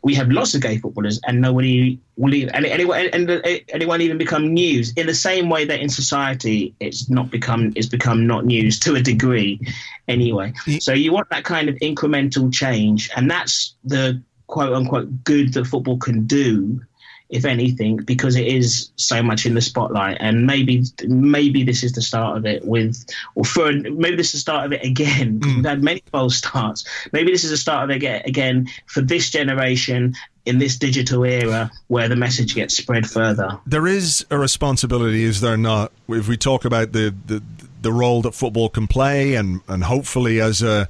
[0.02, 3.30] we have lots of gay footballers and nobody will even, and anyone and
[3.70, 4.94] anyone even become news.
[4.96, 8.96] In the same way that in society it's not become it's become not news to
[8.96, 9.60] a degree
[10.08, 10.54] anyway.
[10.80, 15.66] So you want that kind of incremental change, and that's the quote unquote good that
[15.66, 16.82] football can do
[17.30, 20.18] if anything, because it is so much in the spotlight.
[20.20, 23.06] And maybe maybe this is the start of it with,
[23.36, 25.40] or for maybe this is the start of it again.
[25.40, 25.56] Mm.
[25.58, 26.86] We've had many false starts.
[27.12, 30.16] Maybe this is the start of it again for this generation
[30.46, 33.60] in this digital era where the message gets spread further.
[33.66, 35.92] There is a responsibility, is there not?
[36.08, 37.44] If we talk about the the,
[37.82, 40.88] the role that football can play, and and hopefully as a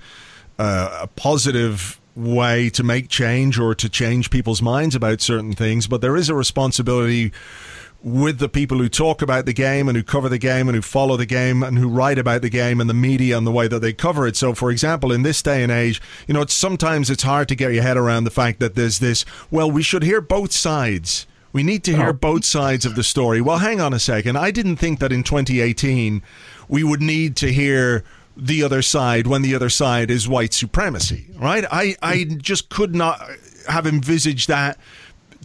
[0.60, 6.02] a positive way to make change or to change people's minds about certain things, but
[6.02, 7.32] there is a responsibility
[8.04, 10.82] with the people who talk about the game and who cover the game and who
[10.82, 13.68] follow the game and who write about the game and the media and the way
[13.68, 14.36] that they cover it.
[14.36, 17.56] So, for example, in this day and age, you know, it's, sometimes it's hard to
[17.56, 21.26] get your head around the fact that there's this, well, we should hear both sides.
[21.54, 22.14] We need to hear oh.
[22.14, 23.42] both sides of the story.
[23.42, 24.38] Well, hang on a second.
[24.38, 26.22] I didn't think that in 2018
[26.70, 28.04] we would need to hear
[28.38, 31.66] the other side when the other side is white supremacy, right?
[31.72, 33.20] I, I just could not
[33.68, 34.78] have envisaged that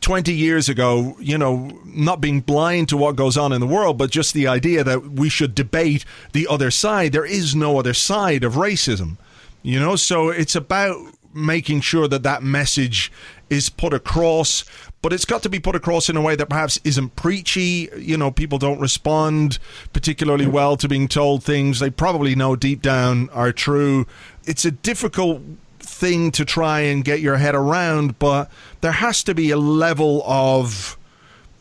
[0.01, 3.97] 20 years ago, you know, not being blind to what goes on in the world,
[3.97, 7.13] but just the idea that we should debate the other side.
[7.13, 9.17] There is no other side of racism,
[9.63, 10.97] you know, so it's about
[11.33, 13.11] making sure that that message
[13.49, 14.65] is put across
[15.03, 17.89] but it's got to be put across in a way that perhaps isn't preachy.
[17.99, 19.59] You know, people don't respond
[19.93, 24.07] particularly well to being told things they probably know deep down are true.
[24.45, 25.43] It's a difficult
[25.81, 28.51] thing to try and get your head around, but
[28.81, 30.97] there has to be a level of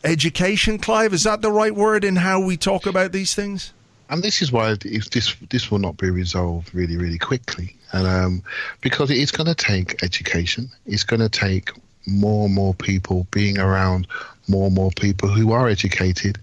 [0.04, 1.12] education, Clive.
[1.12, 3.72] Is that the right word in how we talk about these things?
[4.08, 8.42] And this is why this this will not be resolved really, really quickly, and um,
[8.82, 10.70] because it is going to take education.
[10.84, 11.70] It's going to take
[12.06, 14.06] more and more people being around
[14.48, 16.38] more and more people who are educated.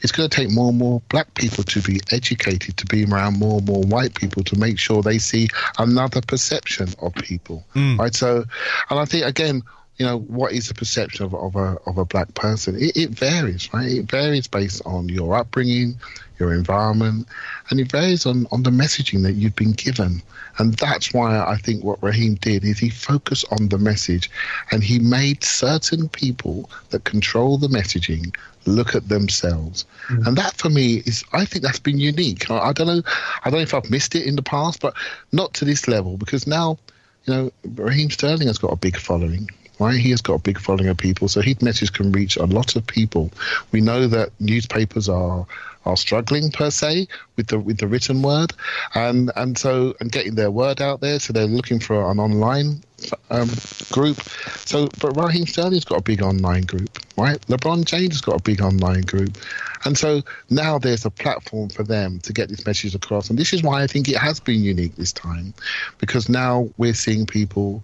[0.00, 3.38] It's going to take more and more black people to be educated, to be around
[3.38, 5.48] more and more white people to make sure they see
[5.78, 7.64] another perception of people.
[7.74, 7.98] Mm.
[7.98, 8.14] Right.
[8.14, 8.44] So,
[8.90, 9.62] and I think again,
[10.02, 12.74] you know, what is the perception of, of a of a black person?
[12.74, 13.88] It, it varies, right?
[13.88, 15.94] It varies based on your upbringing,
[16.40, 17.28] your environment,
[17.70, 20.20] and it varies on, on the messaging that you've been given.
[20.58, 24.28] And that's why I think what Raheem did is he focused on the message
[24.72, 28.34] and he made certain people that control the messaging
[28.66, 29.84] look at themselves.
[30.08, 30.26] Mm.
[30.26, 32.50] And that for me is, I think that's been unique.
[32.50, 33.02] I, I, don't know,
[33.44, 34.94] I don't know if I've missed it in the past, but
[35.30, 36.76] not to this level because now,
[37.24, 39.48] you know, Raheem Sterling has got a big following.
[39.78, 42.44] Right, he has got a big following of people, so his message can reach a
[42.44, 43.32] lot of people.
[43.72, 45.46] We know that newspapers are
[45.84, 48.52] are struggling per se with the with the written word,
[48.94, 51.18] and and so and getting their word out there.
[51.18, 52.82] So they're looking for an online
[53.30, 53.50] um,
[53.90, 54.22] group.
[54.66, 57.40] So, but Raheem Sterling's got a big online group, right?
[57.46, 59.36] LeBron James has got a big online group,
[59.84, 63.30] and so now there's a platform for them to get this message across.
[63.30, 65.54] And this is why I think it has been unique this time,
[65.98, 67.82] because now we're seeing people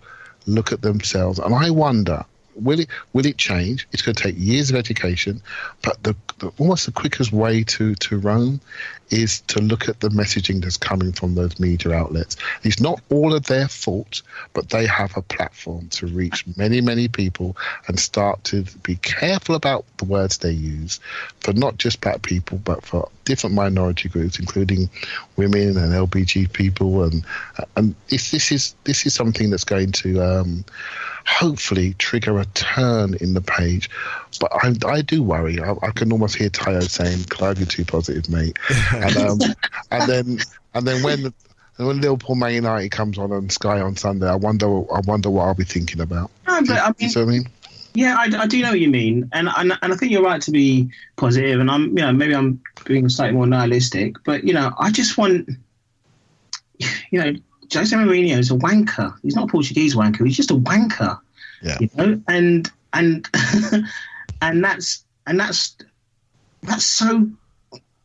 [0.48, 2.24] look at themselves, and I wonder
[2.60, 3.86] will it will it change?
[3.92, 5.40] It's going to take years of education,
[5.82, 8.60] but the, the, almost the quickest way to to Rome
[9.10, 12.36] is to look at the messaging that's coming from those media outlets.
[12.62, 17.08] It's not all of their fault, but they have a platform to reach many many
[17.08, 17.56] people
[17.86, 21.00] and start to be careful about the words they use
[21.40, 24.88] for not just black people, but for different minority groups, including
[25.36, 27.24] women and LBG people, and
[27.76, 30.64] and this this is this is something that's going to um,
[31.28, 33.90] hopefully trigger a turn in the page.
[34.40, 35.60] But I, I do worry.
[35.60, 38.58] I, I, can almost hear Tayo saying, "Clive, you're too positive, mate."
[39.04, 39.38] and, um,
[39.90, 40.38] and then
[40.74, 41.32] and then when
[41.76, 45.46] when Liverpool Man United comes on on Sky on Sunday, I wonder I wonder what
[45.46, 46.30] I'll be thinking about.
[46.46, 47.48] No, but I mean, you know what I mean?
[47.94, 50.40] Yeah, I, I, do know what you mean, and, and and I think you're right
[50.42, 54.52] to be positive, and I'm you know maybe I'm being slightly more nihilistic, but you
[54.52, 55.48] know I just want
[57.10, 57.34] you know
[57.72, 59.14] Jose Mourinho is a wanker.
[59.22, 60.26] He's not a Portuguese wanker.
[60.26, 61.18] He's just a wanker.
[61.62, 61.76] Yeah.
[61.80, 63.28] You know, and and
[64.42, 65.76] and that's and that's
[66.62, 67.28] that's so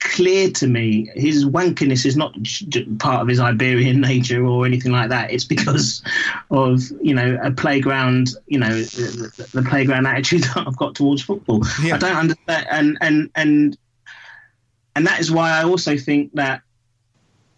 [0.03, 1.09] clear to me.
[1.15, 2.35] His wankiness is not
[2.99, 5.31] part of his Iberian nature or anything like that.
[5.31, 6.03] It's because
[6.51, 11.21] of you know a playground, you know, the, the playground attitude that I've got towards
[11.21, 11.63] football.
[11.81, 11.95] Yeah.
[11.95, 13.77] I don't understand, and and and
[14.95, 16.61] and that is why I also think that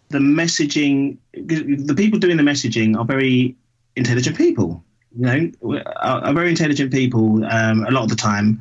[0.08, 3.56] the messaging, the people doing the messaging are very
[3.96, 4.82] intelligent people.
[5.18, 8.60] You know, are, are very intelligent people um, a lot of the time.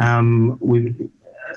[0.00, 0.94] Um, we,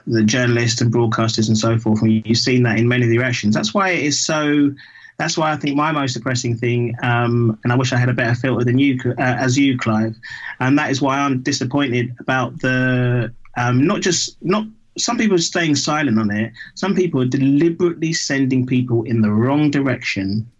[0.07, 3.23] the journalists and broadcasters and so forth, and you've seen that in many of the
[3.23, 3.55] actions.
[3.55, 4.71] That's why it is so.
[5.17, 8.13] That's why I think my most depressing thing, um, and I wish I had a
[8.13, 10.15] better filter than you, uh, as you, Clive,
[10.59, 14.65] and that is why I'm disappointed about the um, not just not
[14.97, 16.51] some people are staying silent on it.
[16.75, 20.51] Some people are deliberately sending people in the wrong direction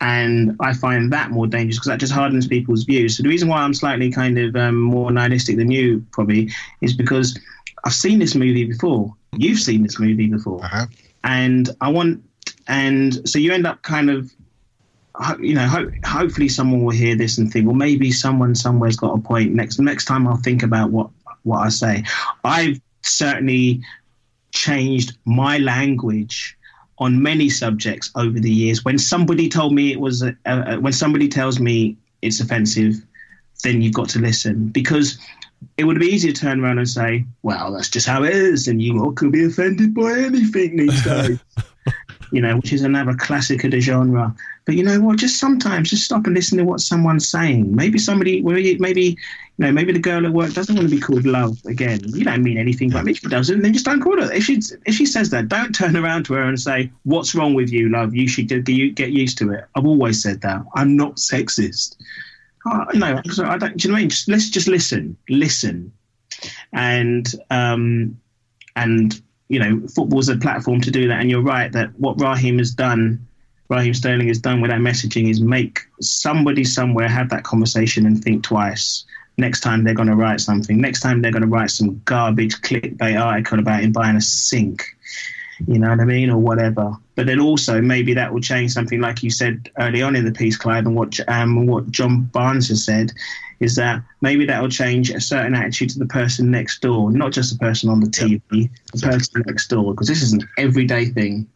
[0.00, 3.16] And I find that more dangerous because that just hardens people's views.
[3.16, 6.50] So the reason why I'm slightly kind of um, more nihilistic than you probably
[6.80, 7.38] is because
[7.84, 9.14] I've seen this movie before.
[9.36, 10.86] You've seen this movie before, Uh-huh.
[11.24, 12.22] and I want,
[12.66, 14.30] and so you end up kind of,
[15.40, 19.16] you know, ho- hopefully someone will hear this and think, well, maybe someone somewhere's got
[19.16, 19.52] a point.
[19.54, 21.10] Next next time I'll think about what
[21.44, 22.04] what I say.
[22.44, 23.82] I've certainly
[24.52, 26.56] changed my language
[26.98, 28.84] on many subjects over the years.
[28.84, 32.94] When somebody told me it was, uh, when somebody tells me it's offensive,
[33.64, 35.18] then you've got to listen because
[35.76, 38.68] it would be easy to turn around and say, "Well, that's just how it is,"
[38.68, 41.38] and you all could be offended by anything these days.
[42.32, 44.34] you know, which is another classic of the genre.
[44.64, 45.18] But you know what?
[45.18, 47.74] Just sometimes, just stop and listen to what someone's saying.
[47.74, 49.16] Maybe somebody, maybe, maybe, you
[49.58, 52.00] know, maybe the girl at work doesn't want to be called love again.
[52.04, 53.62] You don't mean anything, but maybe she doesn't.
[53.62, 54.32] Then just don't call her.
[54.32, 57.54] If she if she says that, don't turn around to her and say, "What's wrong
[57.54, 58.14] with you, love?
[58.14, 60.62] You should get get used to it." I've always said that.
[60.74, 61.96] I'm not sexist.
[62.66, 63.76] Oh, no, I don't.
[63.76, 64.08] Do you know what I mean?
[64.10, 65.92] Just, let's just listen, listen,
[66.72, 68.20] and um,
[68.76, 71.20] and you know, football's a platform to do that.
[71.20, 73.26] And you're right that what Raheem has done,
[73.68, 78.22] Raheem Sterling has done with that messaging is make somebody somewhere have that conversation and
[78.22, 79.04] think twice.
[79.38, 80.80] Next time they're going to write something.
[80.80, 84.84] Next time they're going to write some garbage clickbait article about him buying a sink.
[85.66, 86.96] You know what I mean, or whatever.
[87.14, 90.32] But then also maybe that will change something like you said early on in the
[90.32, 93.12] piece, Clive, and what um, what John Barnes has said
[93.60, 97.32] is that maybe that will change a certain attitude to the person next door, not
[97.32, 101.06] just the person on the TV, the person next door, because this is an everyday
[101.06, 101.46] thing.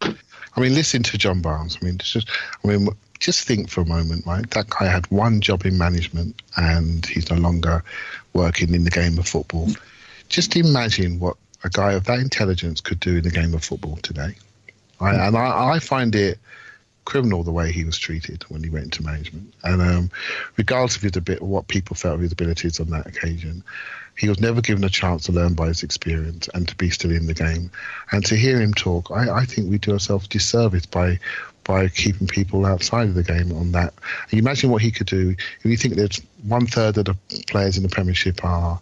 [0.00, 1.78] I mean, listen to John Barnes.
[1.80, 2.28] I mean, just,
[2.64, 2.88] I mean,
[3.20, 4.48] just think for a moment, right?
[4.50, 7.84] That guy had one job in management, and he's no longer
[8.32, 9.68] working in the game of football.
[10.28, 13.96] Just imagine what a guy of that intelligence could do in the game of football
[13.96, 14.34] today.
[15.00, 16.38] I, and I, I find it
[17.04, 19.52] criminal the way he was treated when he went into management.
[19.64, 20.10] And um,
[20.56, 23.64] regardless of his bit, what people felt of his abilities on that occasion,
[24.16, 27.10] he was never given a chance to learn by his experience and to be still
[27.10, 27.70] in the game.
[28.12, 31.18] And to hear him talk, I, I think we do ourselves disservice by
[31.64, 33.92] by keeping people outside of the game on that.
[34.24, 37.16] And you imagine what he could do if you think that one third of the
[37.48, 38.80] players in the Premiership are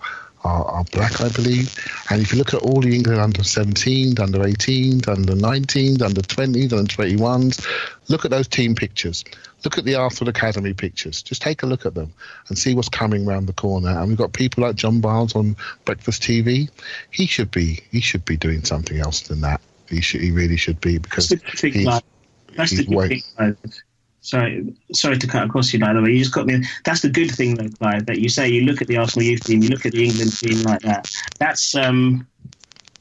[0.49, 1.75] are, are, black, I believe.
[2.11, 6.21] And if you look at all the England under 17s, under 18s, under 19s, under
[6.23, 7.67] 20s, under 21s,
[8.09, 9.25] look at those team pictures.
[9.65, 11.23] Look at the Arsenal Academy pictures.
[11.23, 12.13] Just take a look at them
[12.49, 13.91] and see what's coming around the corner.
[13.91, 16.71] And we've got people like John Barnes on Breakfast TV.
[17.11, 19.61] He should be he should be doing something else than that.
[19.89, 22.01] He should he really should be because That's the he's,
[22.71, 23.57] he's good way- thing, Clive.
[24.21, 26.13] Sorry, sorry to cut across you, by the way.
[26.13, 26.65] You just got me.
[26.85, 28.07] That's the good thing, though, Clive.
[28.07, 30.37] That you say you look at the Arsenal youth team, you look at the England
[30.37, 31.11] team like that.
[31.39, 32.27] That's um,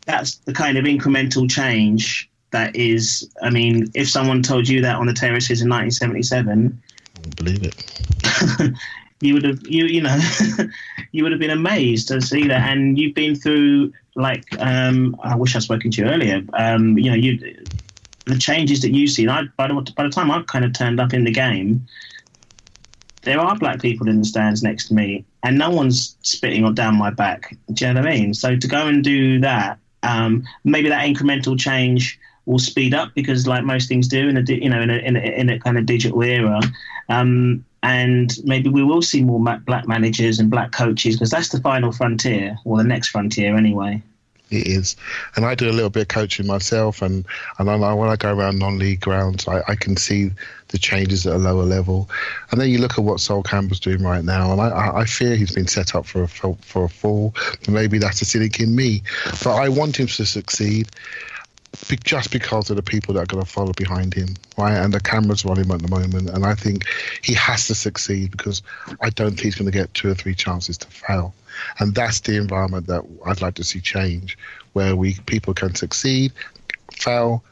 [0.05, 3.30] that's the kind of incremental change that is.
[3.41, 6.82] I mean, if someone told you that on the terraces in 1977,
[7.15, 8.74] I don't believe it.
[9.22, 10.18] you would have you you know
[11.11, 15.36] you would have been amazed to see that and you've been through like um i
[15.36, 17.39] wish i'd spoken to you earlier um you know you
[18.28, 21.00] the changes that you've seen i by the, by the time i've kind of turned
[21.00, 21.86] up in the game
[23.24, 26.72] there are black people in the stands next to me and no one's spitting or
[26.72, 29.78] down my back do you know what i mean so to go and do that
[30.04, 34.42] um maybe that incremental change will speed up because like most things do in a
[34.42, 36.60] you know in a, in a, in a kind of digital era
[37.10, 41.62] um and maybe we will see more black managers and black coaches because that's the
[41.62, 44.02] final frontier or the next frontier anyway.
[44.50, 44.95] It is,
[45.36, 47.26] and I do a little bit of coaching myself, and
[47.60, 50.32] and I, when I go around non-league grounds, I, I can see
[50.70, 52.10] the changes at a lower level,
[52.50, 55.36] and then you look at what Sol Campbell's doing right now, and I, I, fear
[55.36, 57.36] he's been set up for a for, a fall.
[57.68, 59.04] Maybe that's a cynic in me,
[59.43, 60.88] but I want him to succeed.
[62.06, 64.78] Just because of the people that are going to follow behind him, right?
[64.78, 66.86] And the cameras are on him at the moment, and I think
[67.22, 68.64] he has to succeed because
[69.02, 71.34] I don't think he's going to get two or three chances to fail
[71.80, 74.38] and that's the environment that I'd like to see change,
[74.74, 76.32] where we people can succeed,
[76.93, 77.43] fail,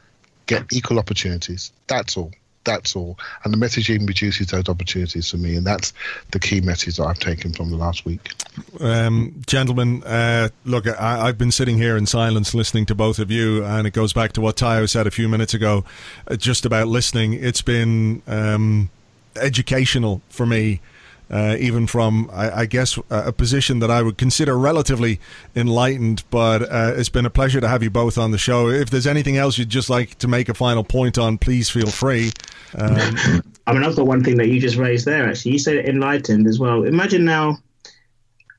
[0.46, 1.72] get equal opportunities.
[1.86, 2.32] That's all.
[2.64, 3.16] That's all.
[3.44, 5.92] And the messaging reduces those opportunities for me, and that's
[6.32, 8.32] the key message that I've taken from the last week.
[8.80, 13.30] Um, gentlemen, uh, look, I, I've been sitting here in silence listening to both of
[13.30, 15.84] you, and it goes back to what Tayo said a few minutes ago,
[16.26, 17.34] uh, just about listening.
[17.34, 18.90] It's been um,
[19.36, 20.80] educational for me.
[21.28, 25.18] Uh, even from, I, I guess, a position that I would consider relatively
[25.56, 28.68] enlightened, but uh, it's been a pleasure to have you both on the show.
[28.68, 31.88] If there's anything else you'd just like to make a final point on, please feel
[31.88, 32.30] free.
[32.76, 35.28] Um, I mean, I've got one thing that you just raised there.
[35.28, 36.84] Actually, you said enlightened as well.
[36.84, 37.58] Imagine now,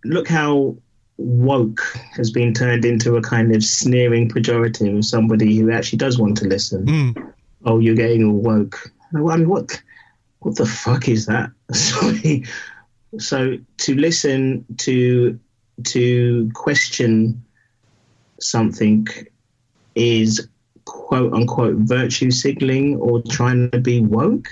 [0.04, 0.76] look how
[1.18, 1.82] woke
[2.16, 6.38] has been turned into a kind of sneering pejorative of somebody who actually does want
[6.38, 6.86] to listen.
[6.86, 8.92] mm, Oh, you're getting all woke.
[9.16, 9.82] I mean, what?
[10.40, 11.52] What the fuck is that?
[11.72, 12.46] Sorry.
[13.20, 15.40] So to listen to
[15.84, 17.44] to question
[18.40, 19.08] something
[19.96, 20.48] is
[20.86, 24.48] quote unquote virtue signaling or trying to be woke.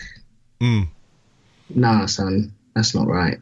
[0.61, 0.88] Mm.
[1.73, 3.39] Nah, son, that's not right.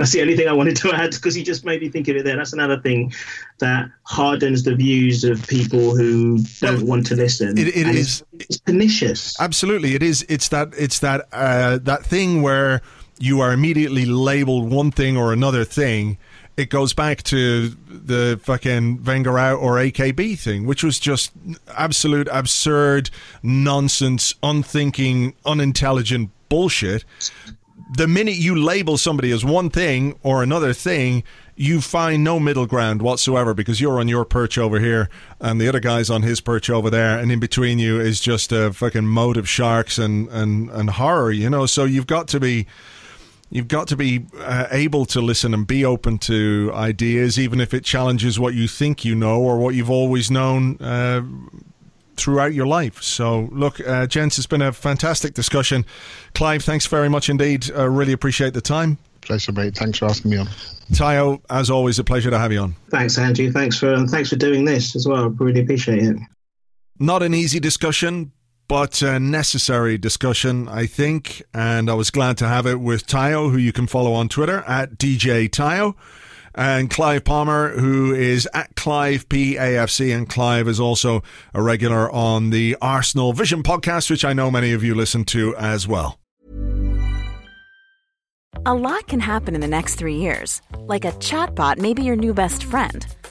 [0.00, 2.16] That's the only thing I wanted to add because you just made me think of
[2.16, 2.34] it there.
[2.34, 3.12] That's another thing
[3.58, 7.58] that hardens the views of people who don't well, want to listen.
[7.58, 9.38] It, it is it's, it's, pernicious.
[9.38, 10.24] Absolutely, it is.
[10.26, 10.72] It's that.
[10.78, 11.28] It's that.
[11.30, 12.80] Uh, that thing where
[13.18, 16.16] you are immediately labeled one thing or another thing.
[16.56, 21.30] It goes back to the fucking Wenger out or AKB thing, which was just
[21.76, 23.10] absolute absurd
[23.42, 27.04] nonsense, unthinking, unintelligent bullshit
[27.92, 31.24] the minute you label somebody as one thing or another thing,
[31.56, 35.10] you find no middle ground whatsoever because you're on your perch over here
[35.40, 38.52] and the other guy's on his perch over there, and in between you is just
[38.52, 41.66] a fucking moat of sharks and and and horror, you know.
[41.66, 42.66] So you've got to be.
[43.52, 47.74] You've got to be uh, able to listen and be open to ideas, even if
[47.74, 51.22] it challenges what you think you know or what you've always known uh,
[52.20, 53.02] throughout your life.
[53.02, 55.84] So, look, uh, gents, it's been a fantastic discussion.
[56.34, 57.70] Clive, thanks very much indeed.
[57.74, 58.98] Uh, really appreciate the time.
[59.22, 59.76] Pleasure, mate.
[59.76, 60.46] Thanks for asking me on.
[60.92, 62.74] Tayo, as always, a pleasure to have you on.
[62.90, 63.52] Thanks, Andrew.
[63.52, 65.28] Thanks for thanks for doing this as well.
[65.28, 66.16] Really appreciate it.
[66.98, 68.32] Not an easy discussion,
[68.66, 71.42] but a necessary discussion, I think.
[71.52, 74.64] And I was glad to have it with Tayo, who you can follow on Twitter
[74.66, 75.94] at DJ Tayo
[76.60, 80.14] and Clive Palmer, who is at Clive PAFC.
[80.14, 81.22] And Clive is also
[81.54, 85.56] a regular on the Arsenal Vision podcast, which I know many of you listen to
[85.56, 86.18] as well.
[88.66, 90.60] A lot can happen in the next three years.
[90.80, 93.06] Like a chatbot may be your new best friend.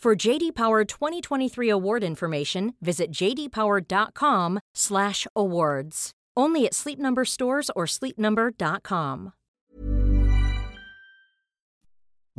[0.00, 6.10] For JD Power 2023 award information, visit jdpower.com/awards.
[6.36, 9.32] Only at Sleep Number stores or sleepnumber.com.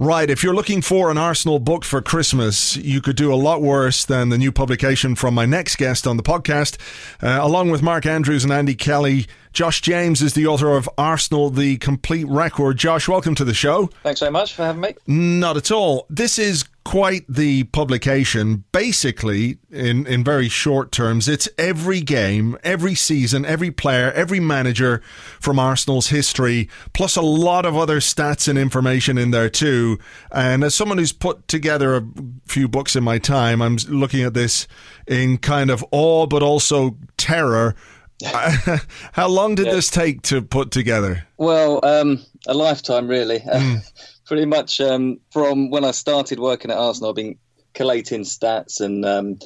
[0.02, 3.62] Right, if you're looking for an Arsenal book for Christmas, you could do a lot
[3.62, 6.78] worse than the new publication from my next guest on the podcast.
[7.22, 9.28] Uh, along with Mark Andrews and Andy Kelly,
[9.60, 12.78] Josh James is the author of Arsenal, the Complete Record.
[12.78, 13.88] Josh, welcome to the show.
[14.04, 14.96] Thanks very much for having me.
[15.06, 16.06] Not at all.
[16.10, 18.64] This is quite the publication.
[18.72, 25.02] Basically, in, in very short terms, it's every game, every season, every player, every manager
[25.42, 30.00] from Arsenal's history, plus a lot of other stats and information in there too.
[30.32, 32.08] And as someone who's put together a
[32.46, 34.70] few books in my time, I'm looking at this
[35.06, 37.76] in kind of awe, but also terror.
[39.14, 39.74] How long did yeah.
[39.74, 41.26] this take to put together?
[41.38, 43.40] Well, um, a lifetime, really.
[43.50, 43.82] Mm.
[44.26, 47.40] pretty much um, from when I started working at Arsenal, I've been
[47.74, 49.40] collating stats and um,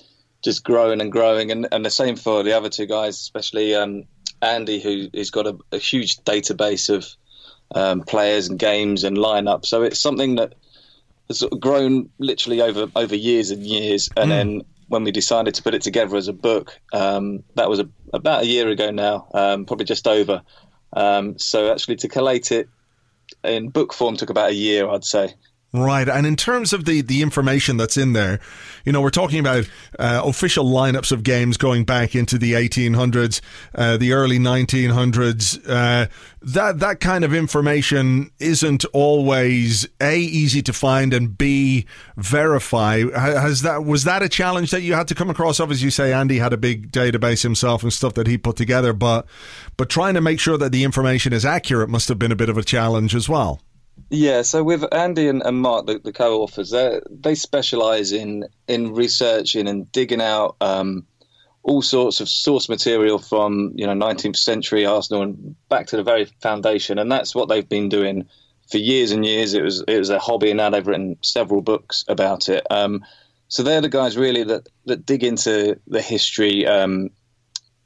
[0.43, 1.51] just growing and growing.
[1.51, 4.03] And, and, the same for the other two guys, especially um,
[4.41, 7.07] Andy, who, has got a, a, huge database of
[7.73, 9.67] um, players and games and lineups.
[9.67, 10.53] So it's something that
[11.29, 14.09] has sort of grown literally over over years and years.
[14.17, 14.29] And mm.
[14.29, 14.61] then
[14.93, 18.43] when we decided to put it together as a book, um, that was a, about
[18.43, 20.43] a year ago now, um, probably just over.
[21.39, 22.69] so actually to collate it
[23.43, 25.33] in book form took about a year, I'd say.
[25.75, 26.07] Right.
[26.07, 28.39] And in terms of the, the information that's in there,
[28.85, 29.67] you know, we're talking about
[29.97, 33.41] uh, official lineups of games going back into the 1800s,
[33.73, 35.67] uh, the early 1900s.
[35.67, 36.05] Uh,
[36.43, 42.99] that, that kind of information isn't always A, easy to find and B, verify.
[43.09, 45.59] Has that, was that a challenge that you had to come across?
[45.59, 48.93] Obviously, you say Andy had a big database himself and stuff that he put together,
[48.93, 49.25] but,
[49.75, 52.49] but trying to make sure that the information is accurate must have been a bit
[52.49, 53.59] of a challenge as well.
[54.09, 56.73] Yeah, so with Andy and, and Mark, the, the co-authors,
[57.09, 61.05] they specialise in in researching and digging out um,
[61.63, 66.03] all sorts of source material from you know 19th century Arsenal and back to the
[66.03, 68.27] very foundation, and that's what they've been doing
[68.69, 69.53] for years and years.
[69.53, 72.65] It was it was a hobby, and now they've written several books about it.
[72.69, 73.03] Um,
[73.47, 77.09] so they're the guys really that that dig into the history um,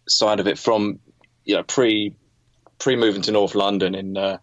[0.08, 0.99] side of it from
[1.45, 2.14] you know pre
[2.80, 4.38] pre moving to North London in uh,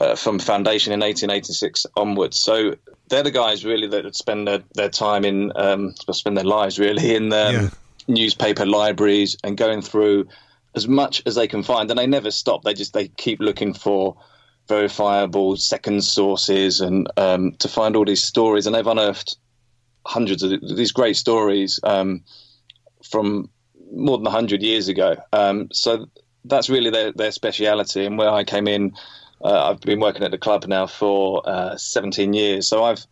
[0.00, 2.40] uh, from foundation in 1886 onwards.
[2.40, 2.74] So
[3.08, 7.14] they're the guys really that spend their, their time in um, spend their lives really
[7.14, 7.68] in um, yeah.
[8.08, 10.26] newspaper libraries and going through
[10.74, 12.62] as much as they can find, and they never stop.
[12.62, 14.16] They just they keep looking for
[14.68, 19.36] verifiable second sources and um, to find all these stories, and they've unearthed
[20.06, 22.22] hundreds of these great stories um,
[23.02, 23.50] from
[23.92, 25.16] more than hundred years ago.
[25.32, 26.06] Um, so
[26.44, 28.94] that's really their their speciality, and where I came in.
[29.42, 33.06] Uh, I've been working at the club now for uh, 17 years, so I've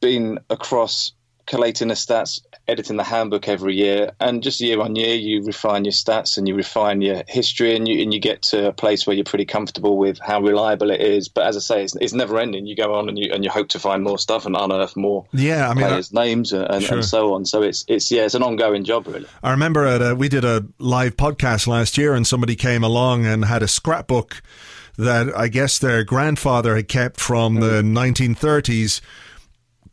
[0.00, 1.12] been across
[1.46, 5.84] collating the stats, editing the handbook every year, and just year on year, you refine
[5.84, 9.06] your stats and you refine your history, and you and you get to a place
[9.06, 11.28] where you're pretty comfortable with how reliable it is.
[11.28, 12.66] But as I say, it's, it's never ending.
[12.66, 15.26] You go on and you and you hope to find more stuff and unearth more.
[15.32, 16.96] Yeah, I mean, players' I, names and, sure.
[16.96, 17.44] and, so on.
[17.44, 19.26] So it's it's yeah, it's an ongoing job really.
[19.42, 23.26] I remember at a, we did a live podcast last year, and somebody came along
[23.26, 24.42] and had a scrapbook
[24.96, 29.00] that I guess their grandfather had kept from the 1930s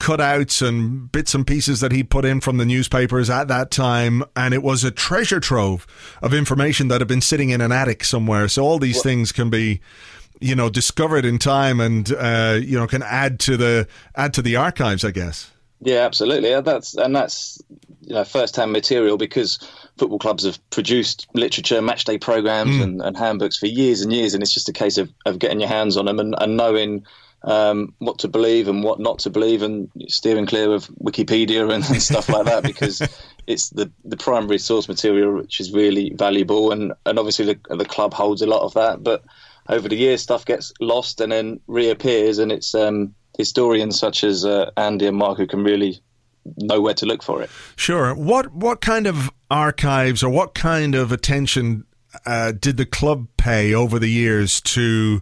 [0.01, 4.23] cutouts and bits and pieces that he put in from the newspapers at that time,
[4.35, 5.85] and it was a treasure trove
[6.21, 8.47] of information that had been sitting in an attic somewhere.
[8.47, 9.79] So all these things can be,
[10.39, 14.41] you know, discovered in time, and uh, you know, can add to the add to
[14.41, 15.51] the archives, I guess.
[15.81, 16.59] Yeah, absolutely.
[16.61, 17.59] That's and that's
[18.01, 19.57] you know first-hand material because
[19.97, 22.83] football clubs have produced literature, matchday programs, mm.
[22.83, 25.59] and, and, handbooks for years and years, and it's just a case of, of getting
[25.59, 27.05] your hands on them and, and knowing
[27.43, 31.83] um, what to believe and what not to believe, and steering clear of Wikipedia and,
[31.83, 33.01] and stuff like that because
[33.47, 37.85] it's the the primary source material which is really valuable, and and obviously the the
[37.85, 39.23] club holds a lot of that, but
[39.67, 44.45] over the years stuff gets lost and then reappears, and it's um, historians such as
[44.45, 45.99] uh, Andy and Mark who can really
[46.57, 47.49] know where to look for it.
[47.75, 48.13] Sure.
[48.15, 51.85] What what kind of archives or what kind of attention
[52.25, 55.21] uh, did the club pay over the years to?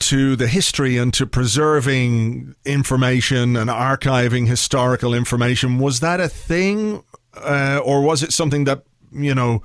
[0.00, 5.80] to the history and to preserving information and archiving historical information.
[5.80, 7.02] Was that a thing,
[7.34, 9.60] uh, or was it something that you know?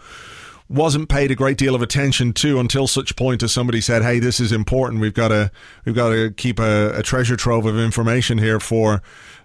[0.69, 4.19] Wasn't paid a great deal of attention to until such point as somebody said, "Hey,
[4.19, 5.01] this is important.
[5.01, 5.51] We've got to
[5.85, 9.01] we've got to keep a, a treasure trove of information here for."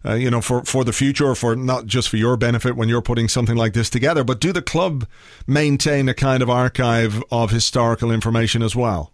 [0.07, 2.89] Uh, you know, for, for the future, or for not just for your benefit when
[2.89, 5.05] you're putting something like this together, but do the club
[5.45, 9.13] maintain a kind of archive of historical information as well?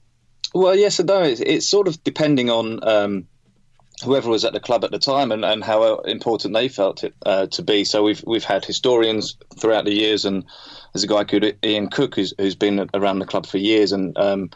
[0.53, 1.23] Well, yes and no.
[1.23, 3.27] It's, it's sort of depending on um,
[4.05, 7.15] whoever was at the club at the time and, and how important they felt it
[7.25, 7.85] uh, to be.
[7.85, 10.45] So we've we've had historians throughout the years, and
[10.95, 14.17] there's a guy called Iain Cook who's who's been around the club for years, and
[14.17, 14.51] um,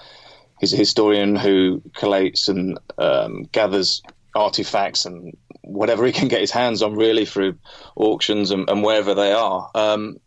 [0.60, 4.02] he's a historian who collates and um, gathers
[4.34, 7.58] artifacts and whatever he can get his hands on, really through
[7.96, 9.70] auctions and, and wherever they are.
[9.74, 10.18] Um,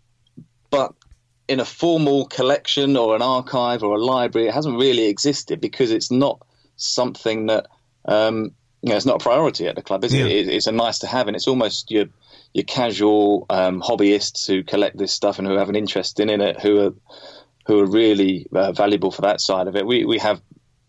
[0.69, 0.93] but
[1.47, 4.47] in a formal collection or an archive or a library.
[4.47, 6.41] It hasn't really existed because it's not
[6.77, 7.67] something that
[8.05, 10.25] um, you know, it's not a priority at the club, is yeah.
[10.25, 10.47] it?
[10.47, 12.05] It's a nice to have, and it's almost your
[12.53, 16.41] your casual um, hobbyists who collect this stuff and who have an interest in, in
[16.41, 16.93] it, who are
[17.67, 19.85] who are really uh, valuable for that side of it.
[19.85, 20.41] We we have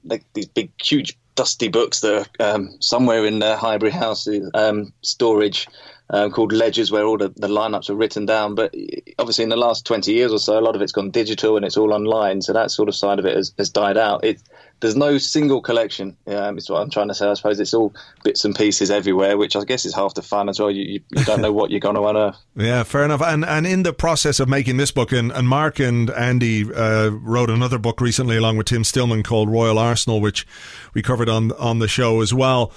[0.05, 4.93] like these big, huge, dusty books that are um, somewhere in the Highbury House um,
[5.03, 5.67] storage
[6.11, 8.55] um, called Ledgers, where all the, the lineups are written down.
[8.55, 8.75] But
[9.19, 11.65] obviously, in the last 20 years or so, a lot of it's gone digital and
[11.65, 12.43] it's all online.
[12.43, 14.25] So that sort of side of it has, has died out.
[14.25, 14.43] It,
[14.83, 16.17] there's no single collection.
[16.27, 17.29] Um, is what I'm trying to say.
[17.29, 20.49] I suppose it's all bits and pieces everywhere, which I guess is half the fun
[20.49, 20.73] as well.
[20.73, 22.37] You, you, don't know what you're going to unearth.
[22.57, 23.23] Yeah, fair enough.
[23.23, 27.11] And and in the process of making this book, and, and Mark and Andy uh,
[27.11, 30.47] wrote another book recently along with Tim Stillman called Royal Arsenal, which
[30.95, 32.73] we covered on on the show as well.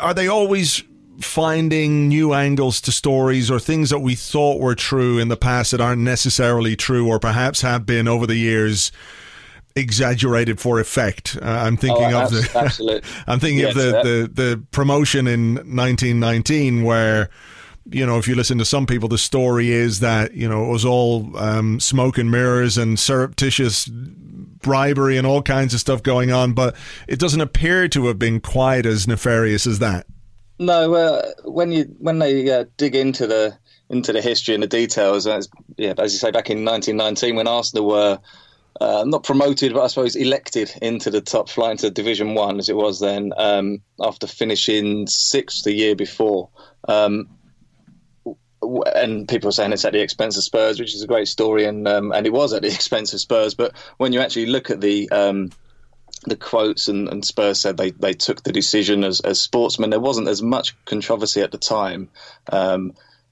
[0.00, 0.82] Are they always
[1.20, 5.70] finding new angles to stories or things that we thought were true in the past
[5.70, 8.92] that aren't necessarily true or perhaps have been over the years
[9.76, 11.36] exaggerated for effect.
[11.40, 13.08] Uh, I'm thinking oh, of the absolutely.
[13.26, 17.30] I'm thinking yes, of the, the the promotion in 1919 where
[17.90, 20.68] you know, if you listen to some people, the story is that you know it
[20.68, 26.30] was all um, smoke and mirrors and surreptitious bribery and all kinds of stuff going
[26.30, 26.76] on, but
[27.08, 30.06] it doesn't appear to have been quite as nefarious as that.
[30.58, 33.58] No, uh, when you when they uh, dig into the
[33.90, 37.48] into the history and the details, as, yeah, as you say, back in 1919 when
[37.48, 38.18] Arsenal were
[38.80, 42.68] uh, not promoted, but I suppose elected into the top flight into Division One, as
[42.68, 46.48] it was then, um, after finishing sixth the year before.
[46.88, 47.28] Um,
[48.94, 51.64] and people are saying it's at the expense of Spurs, which is a great story,
[51.64, 53.54] and um, and it was at the expense of Spurs.
[53.54, 55.50] But when you actually look at the um,
[56.24, 59.90] the quotes and, and Spurs said they, they took the decision as, as sportsmen.
[59.90, 62.10] There wasn't as much controversy at the time.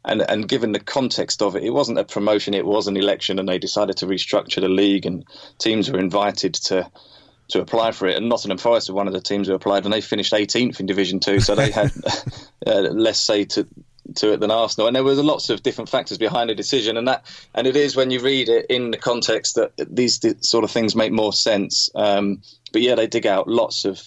[0.04, 3.38] And, and given the context of it, it wasn't a promotion, it was an election,
[3.38, 5.24] and they decided to restructure the league, and
[5.58, 6.90] teams were invited to
[7.48, 8.16] to apply for it.
[8.16, 10.86] And Nottingham Forest were one of the teams who applied, and they finished 18th in
[10.86, 11.90] Division Two, so they had
[12.66, 13.66] uh, less say to
[14.16, 14.86] to it than Arsenal.
[14.86, 17.96] And there was lots of different factors behind the decision, and that and it is
[17.96, 21.90] when you read it in the context that these sort of things make more sense.
[21.94, 22.42] Um,
[22.72, 24.02] but yeah, they dig out lots of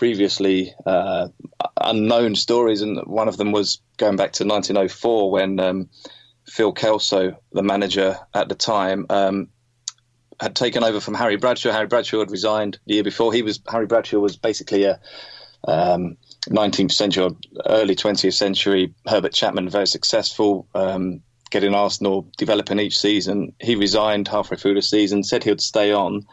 [0.00, 1.28] previously uh,
[1.76, 5.90] unknown stories, and one of them was going back to 1904 when um,
[6.46, 9.48] Phil Kelso, the manager at the time, um,
[10.40, 11.70] had taken over from Harry Bradshaw.
[11.70, 13.30] Harry Bradshaw had resigned the year before.
[13.30, 14.98] He was Harry Bradshaw was basically a
[15.68, 16.16] um,
[16.48, 17.36] 19th century or
[17.66, 20.66] early 20th century Herbert Chapman, very successful.
[20.74, 21.20] Um,
[21.50, 25.22] getting Arsenal developing each season, he resigned halfway through the season.
[25.22, 26.26] Said he would stay on,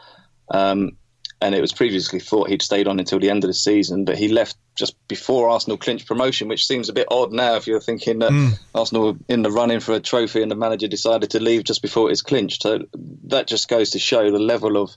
[0.50, 0.92] um,
[1.40, 4.18] and it was previously thought he'd stayed on until the end of the season, but
[4.18, 7.80] he left just before Arsenal clinched promotion, which seems a bit odd now if you're
[7.80, 8.58] thinking that mm.
[8.74, 11.82] Arsenal were in the running for a trophy and the manager decided to leave just
[11.82, 12.62] before it was clinched.
[12.62, 12.80] So
[13.24, 14.90] that just goes to show the level of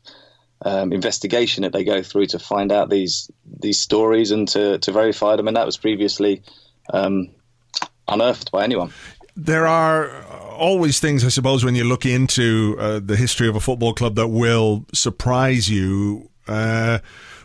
[0.64, 3.30] um, investigation that they go through to find out these
[3.60, 6.44] these stories and to, to verify them, and that was previously
[6.92, 7.30] um,
[8.08, 8.92] unearthed by anyone.
[9.36, 13.60] There are always things, I suppose, when you look into uh, the history of a
[13.60, 17.00] football club that will surprise you uh,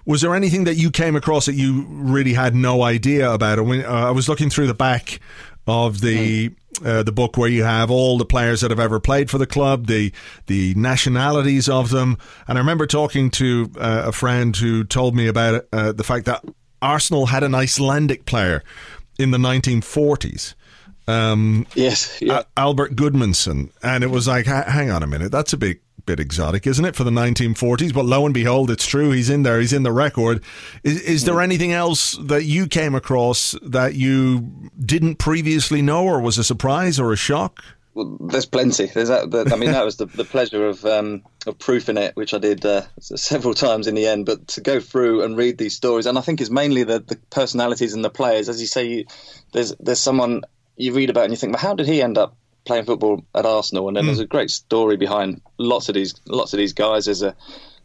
[0.05, 3.61] was there anything that you came across that you really had no idea about?
[3.65, 5.21] When, uh, I was looking through the back
[5.67, 6.53] of the
[6.85, 9.47] uh, the book where you have all the players that have ever played for the
[9.47, 10.13] club, the
[10.47, 15.27] the nationalities of them, and I remember talking to uh, a friend who told me
[15.27, 16.45] about uh, the fact that
[16.81, 18.63] Arsenal had an Icelandic player
[19.19, 20.55] in the 1940s.
[21.09, 22.43] Um, yes, yeah.
[22.57, 26.67] Albert Gudmundsson, and it was like, hang on a minute, that's a big bit exotic,
[26.67, 27.93] isn't it, for the 1940s?
[27.93, 29.11] But lo and behold, it's true.
[29.11, 29.61] He's in there.
[29.61, 30.43] He's in the record.
[30.85, 36.21] Is, is there anything else that you came across that you didn't previously know, or
[36.21, 37.63] was a surprise or a shock?
[37.95, 38.87] Well, there's plenty.
[38.87, 39.51] There's that.
[39.51, 42.65] I mean, that was the, the pleasure of um, of proofing it, which I did
[42.67, 44.27] uh, several times in the end.
[44.27, 47.17] But to go through and read these stories, and I think it's mainly the, the
[47.31, 48.51] personalities and the players.
[48.51, 49.05] As you say, you,
[49.55, 50.43] there's there's someone
[50.77, 53.47] you read about and you think, well, how did he end up playing football at
[53.47, 54.09] Arsenal, and then mm.
[54.09, 57.07] there's a great story behind lots of these lots of these guys.
[57.07, 57.35] There's a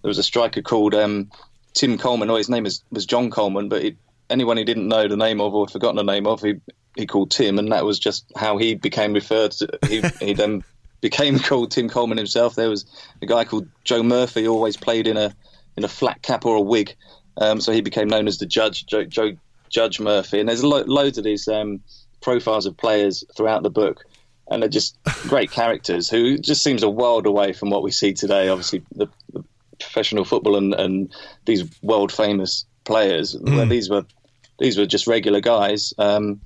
[0.01, 1.29] there was a striker called um,
[1.73, 3.95] Tim Coleman, or his name is, was John Coleman, but he,
[4.29, 6.55] anyone he didn't know the name of or had forgotten the name of, he
[6.97, 9.69] he called Tim, and that was just how he became referred to.
[9.87, 10.63] He, he then
[10.99, 12.55] became called Tim Coleman himself.
[12.55, 12.85] There was
[13.21, 15.33] a guy called Joe Murphy, always played in a
[15.77, 16.95] in a flat cap or a wig,
[17.37, 19.37] um, so he became known as the Judge Joe, Joe
[19.69, 20.39] Judge Murphy.
[20.39, 21.81] And there's lo- loads of these um,
[22.21, 24.05] profiles of players throughout the book
[24.51, 28.13] and they're just great characters who just seems a world away from what we see
[28.13, 28.49] today.
[28.49, 29.43] Obviously, the, the
[29.79, 31.11] professional football and, and,
[31.45, 33.55] these world famous players, mm.
[33.55, 34.05] where these were
[34.59, 35.93] these were just regular guys.
[35.97, 36.41] Um,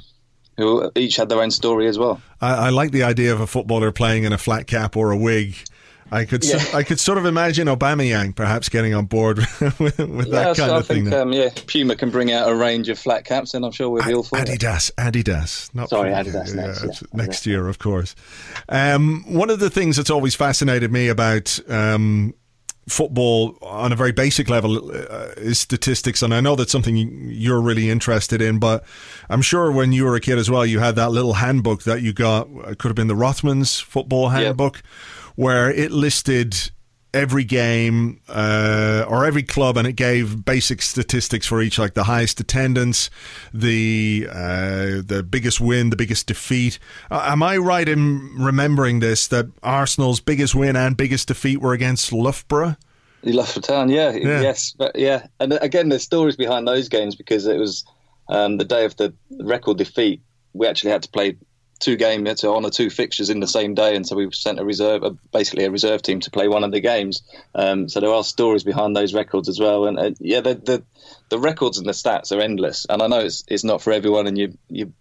[0.58, 2.22] who each had their own story as well.
[2.40, 5.18] I, I like the idea of a footballer playing in a flat cap or a
[5.18, 5.58] wig
[6.12, 6.60] I could yeah.
[6.60, 10.46] so, I could sort of imagine Aubameyang perhaps getting on board with, with yeah, that
[10.46, 11.14] kind so of think, thing.
[11.14, 14.04] Um, yeah, Puma can bring out a range of flat caps, and I'm sure we'll
[14.04, 14.96] be all for Adidas, it.
[14.98, 17.08] Adidas, not sorry, Adidas yeah, next, yeah.
[17.14, 18.16] next year, of course.
[18.70, 21.60] Um, one of the things that's always fascinated me about.
[21.70, 22.34] Um,
[22.88, 27.60] football on a very basic level uh, is statistics and I know that's something you're
[27.60, 28.84] really interested in but
[29.28, 32.04] I'm sure when you were a kid as well you had that little handbook that
[32.04, 34.86] you got it could have been the Rothmans football handbook yep
[35.36, 36.72] where it listed
[37.16, 42.04] every game uh, or every club, and it gave basic statistics for each, like the
[42.04, 43.10] highest attendance,
[43.54, 46.78] the uh, the biggest win, the biggest defeat.
[47.10, 51.74] Uh, am I right in remembering this that Arsenal's biggest win and biggest defeat were
[51.74, 52.76] against Loughborough?
[53.24, 57.48] Loughborough Town, yeah, yeah, yes, but yeah, and again, there's stories behind those games because
[57.48, 57.86] it was
[58.28, 60.22] um, the day of the record defeat.
[60.54, 61.38] We actually had to play
[61.80, 64.66] two games to honour two fixtures in the same day, and so we sent a
[64.66, 67.22] reserve, basically a reserve team to play one of the games.
[67.54, 70.84] Um, so there are stories behind those records as well, and uh, yeah, the, the,
[71.30, 72.86] the records and the stats are endless.
[72.90, 74.94] And I know it's it's not for everyone, and you you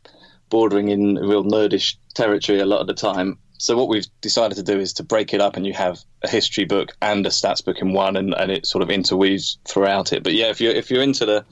[0.51, 3.39] bordering in real nerdish territory a lot of the time.
[3.57, 6.29] So what we've decided to do is to break it up, and you have a
[6.29, 10.13] history book and a stats book in one, and, and it sort of interweaves throughout
[10.13, 10.23] it.
[10.23, 11.45] But yeah, if you're if you're into the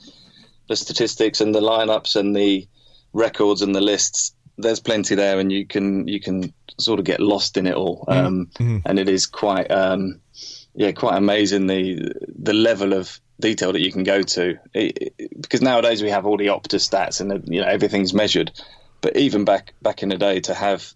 [0.67, 2.67] the statistics and the lineups and the
[3.13, 7.19] records and the lists, there's plenty there, and you can you can sort of get
[7.19, 8.05] lost in it all.
[8.07, 8.25] Mm-hmm.
[8.25, 8.77] Um, mm-hmm.
[8.85, 10.19] And it is quite um,
[10.75, 15.41] yeah quite amazing the the level of detail that you can go to it, it,
[15.41, 18.51] because nowadays we have all the Opta stats and you know everything's measured.
[19.01, 20.93] But even back back in the day, to have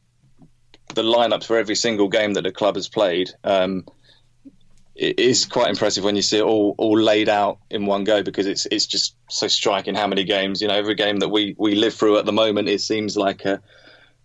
[0.93, 3.85] the lineups for every single game that the club has played, um,
[4.97, 8.23] it is quite impressive when you see it all all laid out in one go
[8.23, 11.55] because it's it's just so striking how many games you know every game that we
[11.57, 13.61] we live through at the moment it seems like a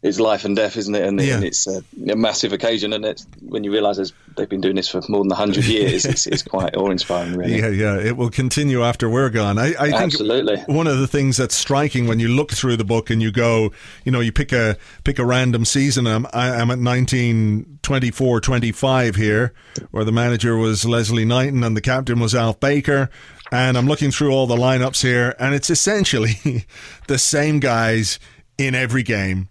[0.03, 1.05] it's life and death, isn't it?
[1.07, 1.37] And, Yeah.
[1.37, 2.93] and it's a, a massive occasion.
[2.93, 3.99] And it's when you realise
[4.37, 7.59] they've been doing this for more than hundred years, it's, it's quite awe-inspiring, really.
[7.61, 9.59] Yeah, yeah, it will continue after we're gone.
[9.59, 10.57] I, I think Absolutely.
[10.67, 13.71] one of the things that's striking when you look through the book and you go,
[14.05, 16.09] you know, you pick a pick a random season.
[16.09, 19.53] I'm I, I'm at 1924 25 here,
[19.93, 23.09] where the manager was Leslie Knighton and the captain was Alf Baker.
[23.53, 26.65] And I'm looking through all the lineups here, and it's essentially
[27.07, 28.19] the same guys
[28.57, 29.49] in every game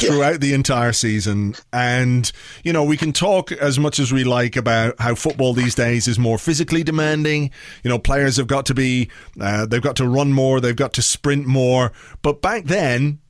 [0.00, 1.54] throughout the entire season.
[1.72, 2.30] And,
[2.64, 6.08] you know, we can talk as much as we like about how football these days
[6.08, 7.50] is more physically demanding.
[7.82, 10.92] You know, players have got to be, uh, they've got to run more, they've got
[10.94, 11.92] to sprint more.
[12.22, 13.20] But back then,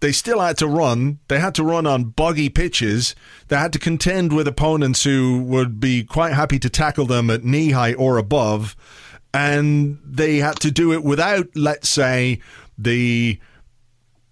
[0.00, 1.18] they still had to run.
[1.28, 3.14] They had to run on boggy pitches.
[3.48, 7.44] They had to contend with opponents who would be quite happy to tackle them at
[7.44, 8.74] knee height or above.
[9.32, 12.40] And they had to do it without, let's say,
[12.76, 13.38] the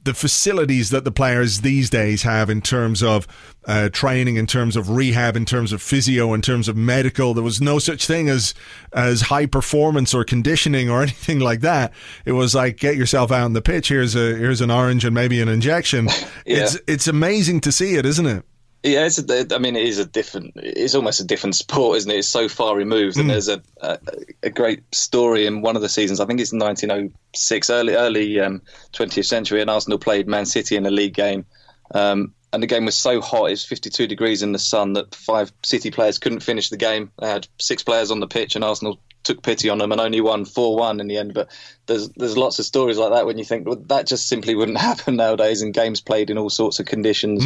[0.08, 3.28] the facilities that the players these days have in terms of
[3.66, 7.34] uh, training, in terms of rehab, in terms of physio, in terms of medical.
[7.34, 8.54] There was no such thing as
[8.94, 11.92] as high performance or conditioning or anything like that.
[12.24, 13.88] It was like get yourself out on the pitch.
[13.90, 16.08] Here's a here's an orange and maybe an injection.
[16.50, 18.42] It's it's amazing to see it, isn't it?
[18.82, 20.52] Yeah, it's a, I mean, it is a different.
[20.54, 22.18] It's almost a different sport, isn't it?
[22.18, 23.98] It's so far removed, and there's a, a
[24.44, 26.20] a great story in one of the seasons.
[26.20, 28.62] I think it's 1906, early early um,
[28.92, 31.44] 20th century, and Arsenal played Man City in a league game,
[31.92, 35.14] um, and the game was so hot, it was 52 degrees in the sun that
[35.14, 37.10] five City players couldn't finish the game.
[37.18, 40.20] They had six players on the pitch, and Arsenal took pity on them and only
[40.20, 41.34] won 4-1 in the end.
[41.34, 41.50] But
[41.86, 44.78] there's there's lots of stories like that when you think well, that just simply wouldn't
[44.90, 47.44] happen nowadays, and games played in all sorts of conditions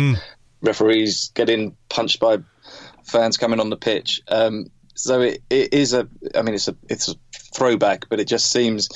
[0.63, 2.39] referees getting punched by
[3.05, 4.21] fans coming on the pitch.
[4.29, 7.15] Um, so it, it is a, I mean, it's a it's a
[7.55, 8.89] throwback, but it just seems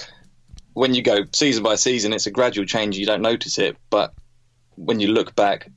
[0.74, 2.98] when you go season by season, it's a gradual change.
[2.98, 4.12] You don't notice it, but
[4.76, 5.70] when you look back,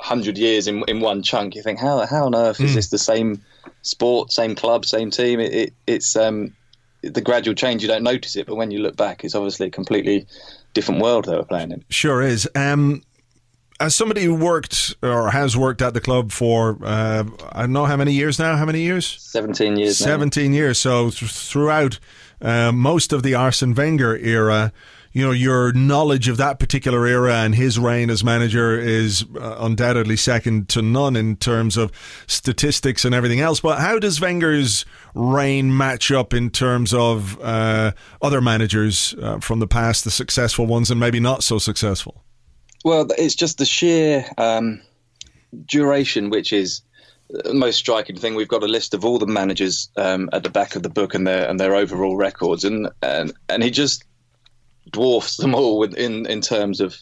[0.00, 2.98] hundred years in in one chunk, you think how how on earth is this the
[2.98, 3.42] same
[3.82, 5.40] sport, same club, same team?
[5.40, 6.54] It, it it's um
[7.02, 7.82] the gradual change.
[7.82, 10.26] You don't notice it, but when you look back, it's obviously a completely
[10.72, 11.84] different world they were playing in.
[11.90, 12.48] Sure is.
[12.54, 13.02] Um,
[13.80, 17.86] as somebody who worked or has worked at the club for uh, I don't know
[17.86, 18.56] how many years now.
[18.56, 19.06] How many years?
[19.06, 20.00] Seventeen years.
[20.00, 20.06] now.
[20.06, 20.78] 17 years.
[20.78, 21.98] So th- throughout
[22.40, 24.72] uh, most of the Arsene Wenger era,
[25.12, 29.56] you know, your knowledge of that particular era and his reign as manager is uh,
[29.60, 31.92] undoubtedly second to none in terms of
[32.26, 33.60] statistics and everything else.
[33.60, 39.60] But how does Wenger's reign match up in terms of uh, other managers uh, from
[39.60, 42.23] the past, the successful ones and maybe not so successful?
[42.84, 44.82] Well, it's just the sheer um,
[45.64, 46.82] duration, which is
[47.30, 48.34] the most striking thing.
[48.34, 51.14] We've got a list of all the managers um, at the back of the book
[51.14, 54.04] and their and their overall records, and and, and he just
[54.90, 56.94] dwarfs them all in in terms of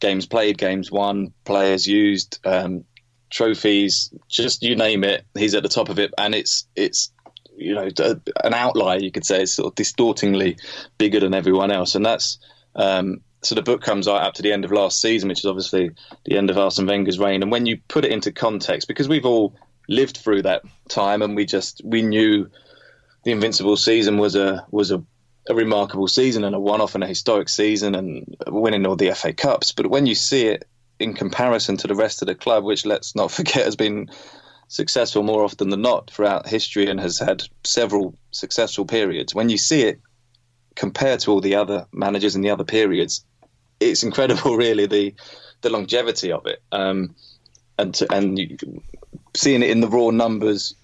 [0.00, 2.84] games played, games won, players used, um,
[3.30, 5.24] trophies, just you name it.
[5.34, 7.10] He's at the top of it, and it's it's
[7.56, 7.88] you know
[8.44, 8.98] an outlier.
[8.98, 10.58] You could say it's sort of distortingly
[10.98, 12.38] bigger than everyone else, and that's.
[12.74, 15.46] Um, so the book comes out up to the end of last season, which is
[15.46, 15.90] obviously
[16.24, 17.42] the end of Arsene Wenger's reign.
[17.42, 19.56] And when you put it into context, because we've all
[19.88, 22.48] lived through that time, and we just we knew
[23.24, 25.02] the Invincible season was a was a,
[25.48, 29.32] a remarkable season and a one-off and a historic season, and winning all the FA
[29.32, 29.72] Cups.
[29.72, 30.64] But when you see it
[31.00, 34.08] in comparison to the rest of the club, which let's not forget has been
[34.68, 39.58] successful more often than not throughout history and has had several successful periods, when you
[39.58, 40.00] see it
[40.74, 43.24] compared to all the other managers in the other periods,
[43.90, 45.14] it's incredible, really, the
[45.62, 46.62] the longevity of it.
[46.72, 47.14] Um,
[47.78, 48.56] and to, and you,
[49.34, 50.74] seeing it in the raw numbers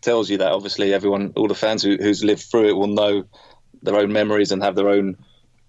[0.00, 3.24] tells you that obviously everyone, all the fans who, who's lived through it will know
[3.82, 5.16] their own memories and have their own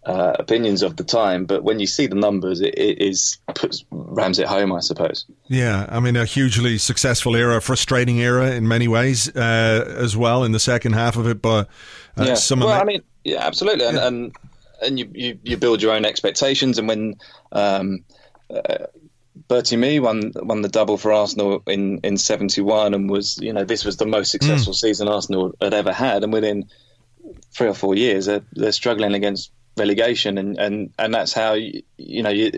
[0.06, 1.46] uh, opinions of the time.
[1.46, 5.26] But when you see the numbers, it, it is puts rams it home, I suppose.
[5.48, 10.44] Yeah, I mean, a hugely successful era, frustrating era in many ways uh, as well
[10.44, 11.42] in the second half of it.
[11.42, 11.68] But
[12.18, 12.34] uh, yeah.
[12.36, 14.36] some well, ama- I mean, yeah, absolutely, and and,
[14.82, 17.16] and you, you you build your own expectations, and when
[17.52, 18.04] um,
[18.54, 18.86] uh,
[19.48, 23.54] Bertie Mee won won the double for Arsenal in in seventy one, and was you
[23.54, 26.70] know this was the most successful season Arsenal had ever had, and within
[27.52, 31.84] three or four years they're, they're struggling against relegation, and and and that's how you,
[31.98, 32.52] you know you.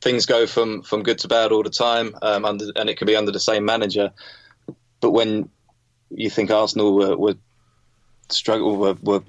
[0.00, 3.06] Things go from, from good to bad all the time, um, under, and it can
[3.06, 4.10] be under the same manager.
[5.00, 5.48] But when
[6.10, 7.36] you think Arsenal were, were
[8.28, 9.22] struggle were, were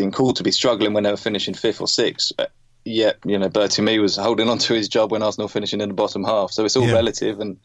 [0.00, 2.32] being called to be struggling when they were finishing fifth or sixth.
[2.38, 2.46] Uh,
[2.82, 5.90] Yet, you know, Bertie Mee was holding on to his job when Arsenal finishing in
[5.90, 6.50] the bottom half.
[6.50, 6.94] So it's all Yeah.
[6.94, 7.58] relative, and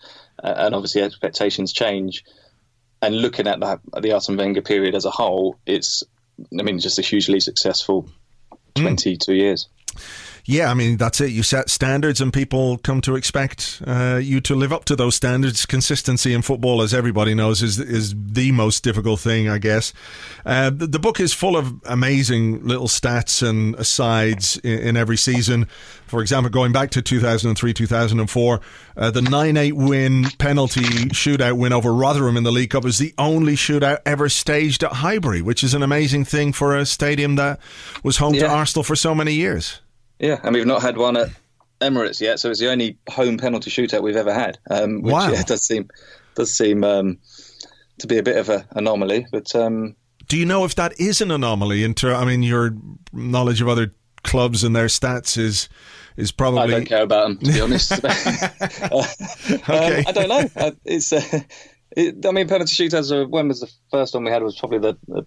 [0.44, 2.24] uh, and obviously expectations change.
[3.02, 6.04] and looking at the, the Arsene Wenger period as a whole, it's
[6.60, 8.10] I mean just a hugely successful
[8.76, 9.38] twenty two mm.
[9.38, 9.70] years.
[10.48, 11.32] Yeah, I mean that's it.
[11.32, 15.16] You set standards, and people come to expect uh, you to live up to those
[15.16, 15.66] standards.
[15.66, 19.92] Consistency in football, as everybody knows, is is the most difficult thing, I guess.
[20.46, 25.18] Uh, the, the, book is full of amazing little stats and asides in, in every
[25.18, 25.66] season.
[26.06, 28.62] For example, going back to 2003, 2004,
[28.98, 33.00] uh, the 9 8 win penalty shootout win over Rotherham in the League Cup was
[33.00, 37.36] the only shootout ever staged at Highbury, which is an amazing thing for a stadium
[37.38, 37.60] that
[38.04, 38.42] was home yeah.
[38.42, 39.82] to Arsenal for so many years.
[40.20, 41.30] Yeah, and we've not had one at
[41.82, 44.58] Emirates yet, so it's the only home penalty shootout we've ever had.
[44.70, 45.32] Um, which wow.
[45.32, 45.90] yeah, does seem
[46.36, 47.18] does seem um,
[48.00, 49.28] to be a bit of an anomaly.
[49.32, 49.96] But um,
[50.28, 51.84] do you know if that is an anomaly?
[51.84, 52.76] In ter- I mean, your
[53.12, 53.94] knowledge of other
[54.24, 55.68] clubs and their stats is
[56.16, 56.62] is probably.
[56.62, 57.92] I don't care about them to be honest.
[58.04, 59.04] uh,
[59.52, 60.04] okay.
[60.08, 60.50] I don't know.
[60.56, 61.12] Uh, it's.
[61.12, 61.42] Uh,
[61.92, 63.12] it, I mean, penalty shootouts.
[63.12, 64.44] Are, when was the first one we had?
[64.44, 65.26] Was probably the, the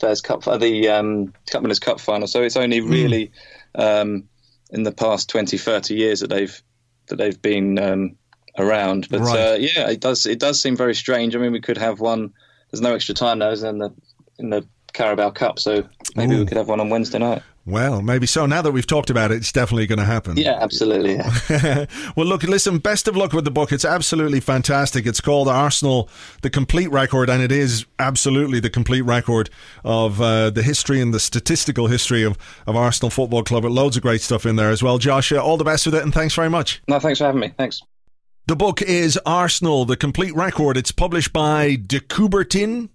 [0.00, 2.26] Fairs Cup, the um, Cup Winners' Cup final.
[2.26, 2.90] So it's only hmm.
[2.90, 3.26] really.
[3.26, 3.32] Mm
[3.78, 4.28] um,
[4.70, 6.62] in the past 20, 30 years that they've
[7.06, 8.16] that they've been um,
[8.58, 9.08] around.
[9.08, 9.38] But right.
[9.38, 11.34] uh, yeah, it does it does seem very strange.
[11.34, 12.34] I mean, we could have one.
[12.70, 13.94] There's no extra time now, in the
[14.38, 14.66] in the
[14.98, 16.40] Carabao Cup, so maybe Ooh.
[16.40, 17.40] we could have one on Wednesday night.
[17.64, 18.46] Well, maybe so.
[18.46, 20.36] Now that we've talked about it, it's definitely going to happen.
[20.36, 21.16] Yeah, absolutely.
[21.16, 21.86] Yeah.
[22.16, 23.70] well, look, listen, best of luck with the book.
[23.70, 25.06] It's absolutely fantastic.
[25.06, 26.08] It's called Arsenal,
[26.42, 29.50] the complete record, and it is absolutely the complete record
[29.84, 33.64] of uh, the history and the statistical history of, of Arsenal Football Club.
[33.64, 34.98] With loads of great stuff in there as well.
[34.98, 36.82] Josh, all the best with it, and thanks very much.
[36.88, 37.52] No, thanks for having me.
[37.56, 37.82] Thanks.
[38.46, 40.76] The book is Arsenal, the complete record.
[40.76, 42.88] It's published by De Coubertin.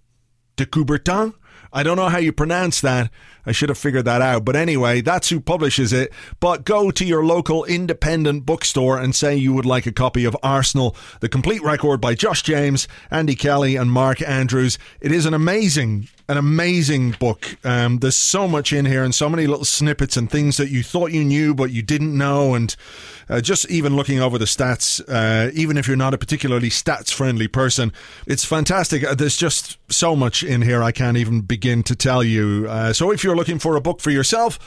[0.56, 1.34] De Coubertin?
[1.74, 3.10] I don't know how you pronounce that.
[3.44, 4.44] I should have figured that out.
[4.44, 6.12] But anyway, that's who publishes it.
[6.40, 10.36] But go to your local independent bookstore and say you would like a copy of
[10.42, 14.78] Arsenal, the complete record by Josh James, Andy Kelly, and Mark Andrews.
[15.00, 17.56] It is an amazing an amazing book.
[17.64, 20.82] Um, there's so much in here and so many little snippets and things that you
[20.82, 22.54] thought you knew but you didn't know.
[22.54, 22.74] And
[23.28, 27.12] uh, just even looking over the stats, uh, even if you're not a particularly stats
[27.12, 27.92] friendly person,
[28.26, 29.04] it's fantastic.
[29.04, 32.66] Uh, there's just so much in here I can't even begin to tell you.
[32.68, 34.58] Uh, so if you're looking for a book for yourself,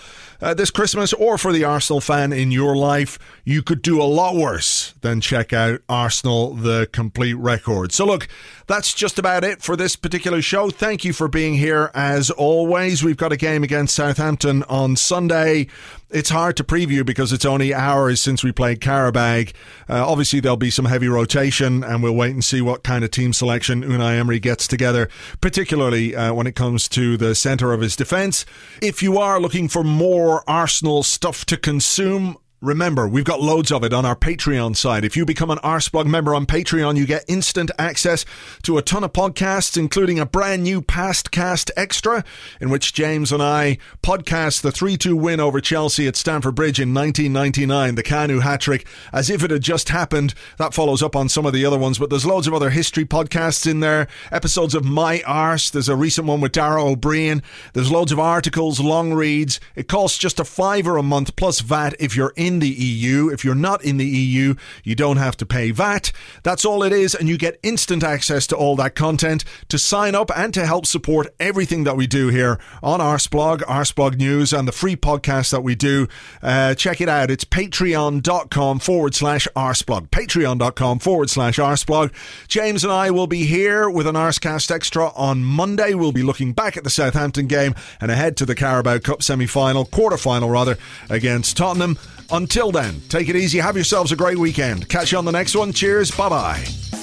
[0.41, 4.03] uh, this Christmas or for the Arsenal fan in your life, you could do a
[4.03, 7.91] lot worse than check out Arsenal the complete record.
[7.91, 8.27] So, look,
[8.67, 10.69] that's just about it for this particular show.
[10.69, 13.03] Thank you for being here as always.
[13.03, 15.67] We've got a game against Southampton on Sunday.
[16.09, 19.53] It's hard to preview because it's only hours since we played Qarabag.
[19.89, 23.11] Uh, obviously, there'll be some heavy rotation, and we'll wait and see what kind of
[23.11, 25.09] team selection Unai Emery gets together,
[25.41, 28.45] particularly uh, when it comes to the centre of his defence.
[28.81, 33.83] If you are looking for more Arsenal stuff to consume, Remember, we've got loads of
[33.83, 35.05] it on our Patreon side.
[35.05, 38.25] If you become an Arseblog member on Patreon, you get instant access
[38.63, 42.23] to a ton of podcasts, including a brand new Past Cast Extra,
[42.59, 46.79] in which James and I podcast the 3 2 win over Chelsea at Stamford Bridge
[46.79, 50.33] in 1999, the Kanu hat trick, as if it had just happened.
[50.57, 53.05] That follows up on some of the other ones, but there's loads of other history
[53.05, 55.69] podcasts in there, episodes of My Arse.
[55.69, 57.43] There's a recent one with Dara Ó Briain.
[57.73, 59.59] There's loads of articles, long reads.
[59.75, 63.29] It costs just a fiver a month plus VAT if you're in in the EU.
[63.29, 64.55] If you're not in the EU,
[64.85, 66.13] you don't have to pay VAT.
[66.43, 70.15] That's all it is, and you get instant access to all that content to sign
[70.15, 74.65] up and to help support everything that we do here on Arseblog, Arseblog News, and
[74.65, 76.07] the free podcast that we do.
[76.41, 77.29] Uh, check it out.
[77.29, 80.07] It's patreon.com forward slash Arseblog.
[80.09, 82.13] Patreon.com forward slash Arseblog.
[82.47, 85.93] James and I will be here with an Arsecast Extra on Monday.
[85.93, 89.47] We'll be looking back at the Southampton game and ahead to the Carabao Cup semi
[89.47, 90.77] final, quarter final rather,
[91.09, 91.97] against Tottenham.
[92.31, 93.59] Until then, take it easy.
[93.59, 94.89] Have yourselves a great weekend.
[94.89, 95.71] Catch you on the next one.
[95.71, 96.11] Cheers.
[96.11, 96.96] Bye bye.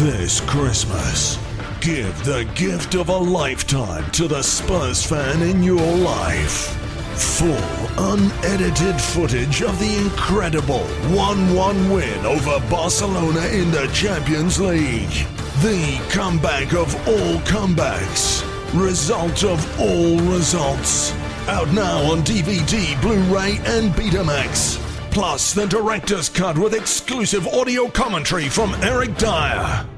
[0.00, 1.36] This Christmas,
[1.80, 6.68] give the gift of a lifetime to the Spurs fan in your life.
[7.18, 7.48] Full,
[7.98, 10.84] unedited footage of the incredible
[11.16, 15.26] 1 1 win over Barcelona in the Champions League.
[15.62, 18.44] The comeback of all comebacks.
[18.80, 21.12] Result of all results
[21.48, 24.87] Out now on DVD, Blu ray, and Betamax.
[25.10, 29.97] Plus, the director's cut with exclusive audio commentary from Eric Dier.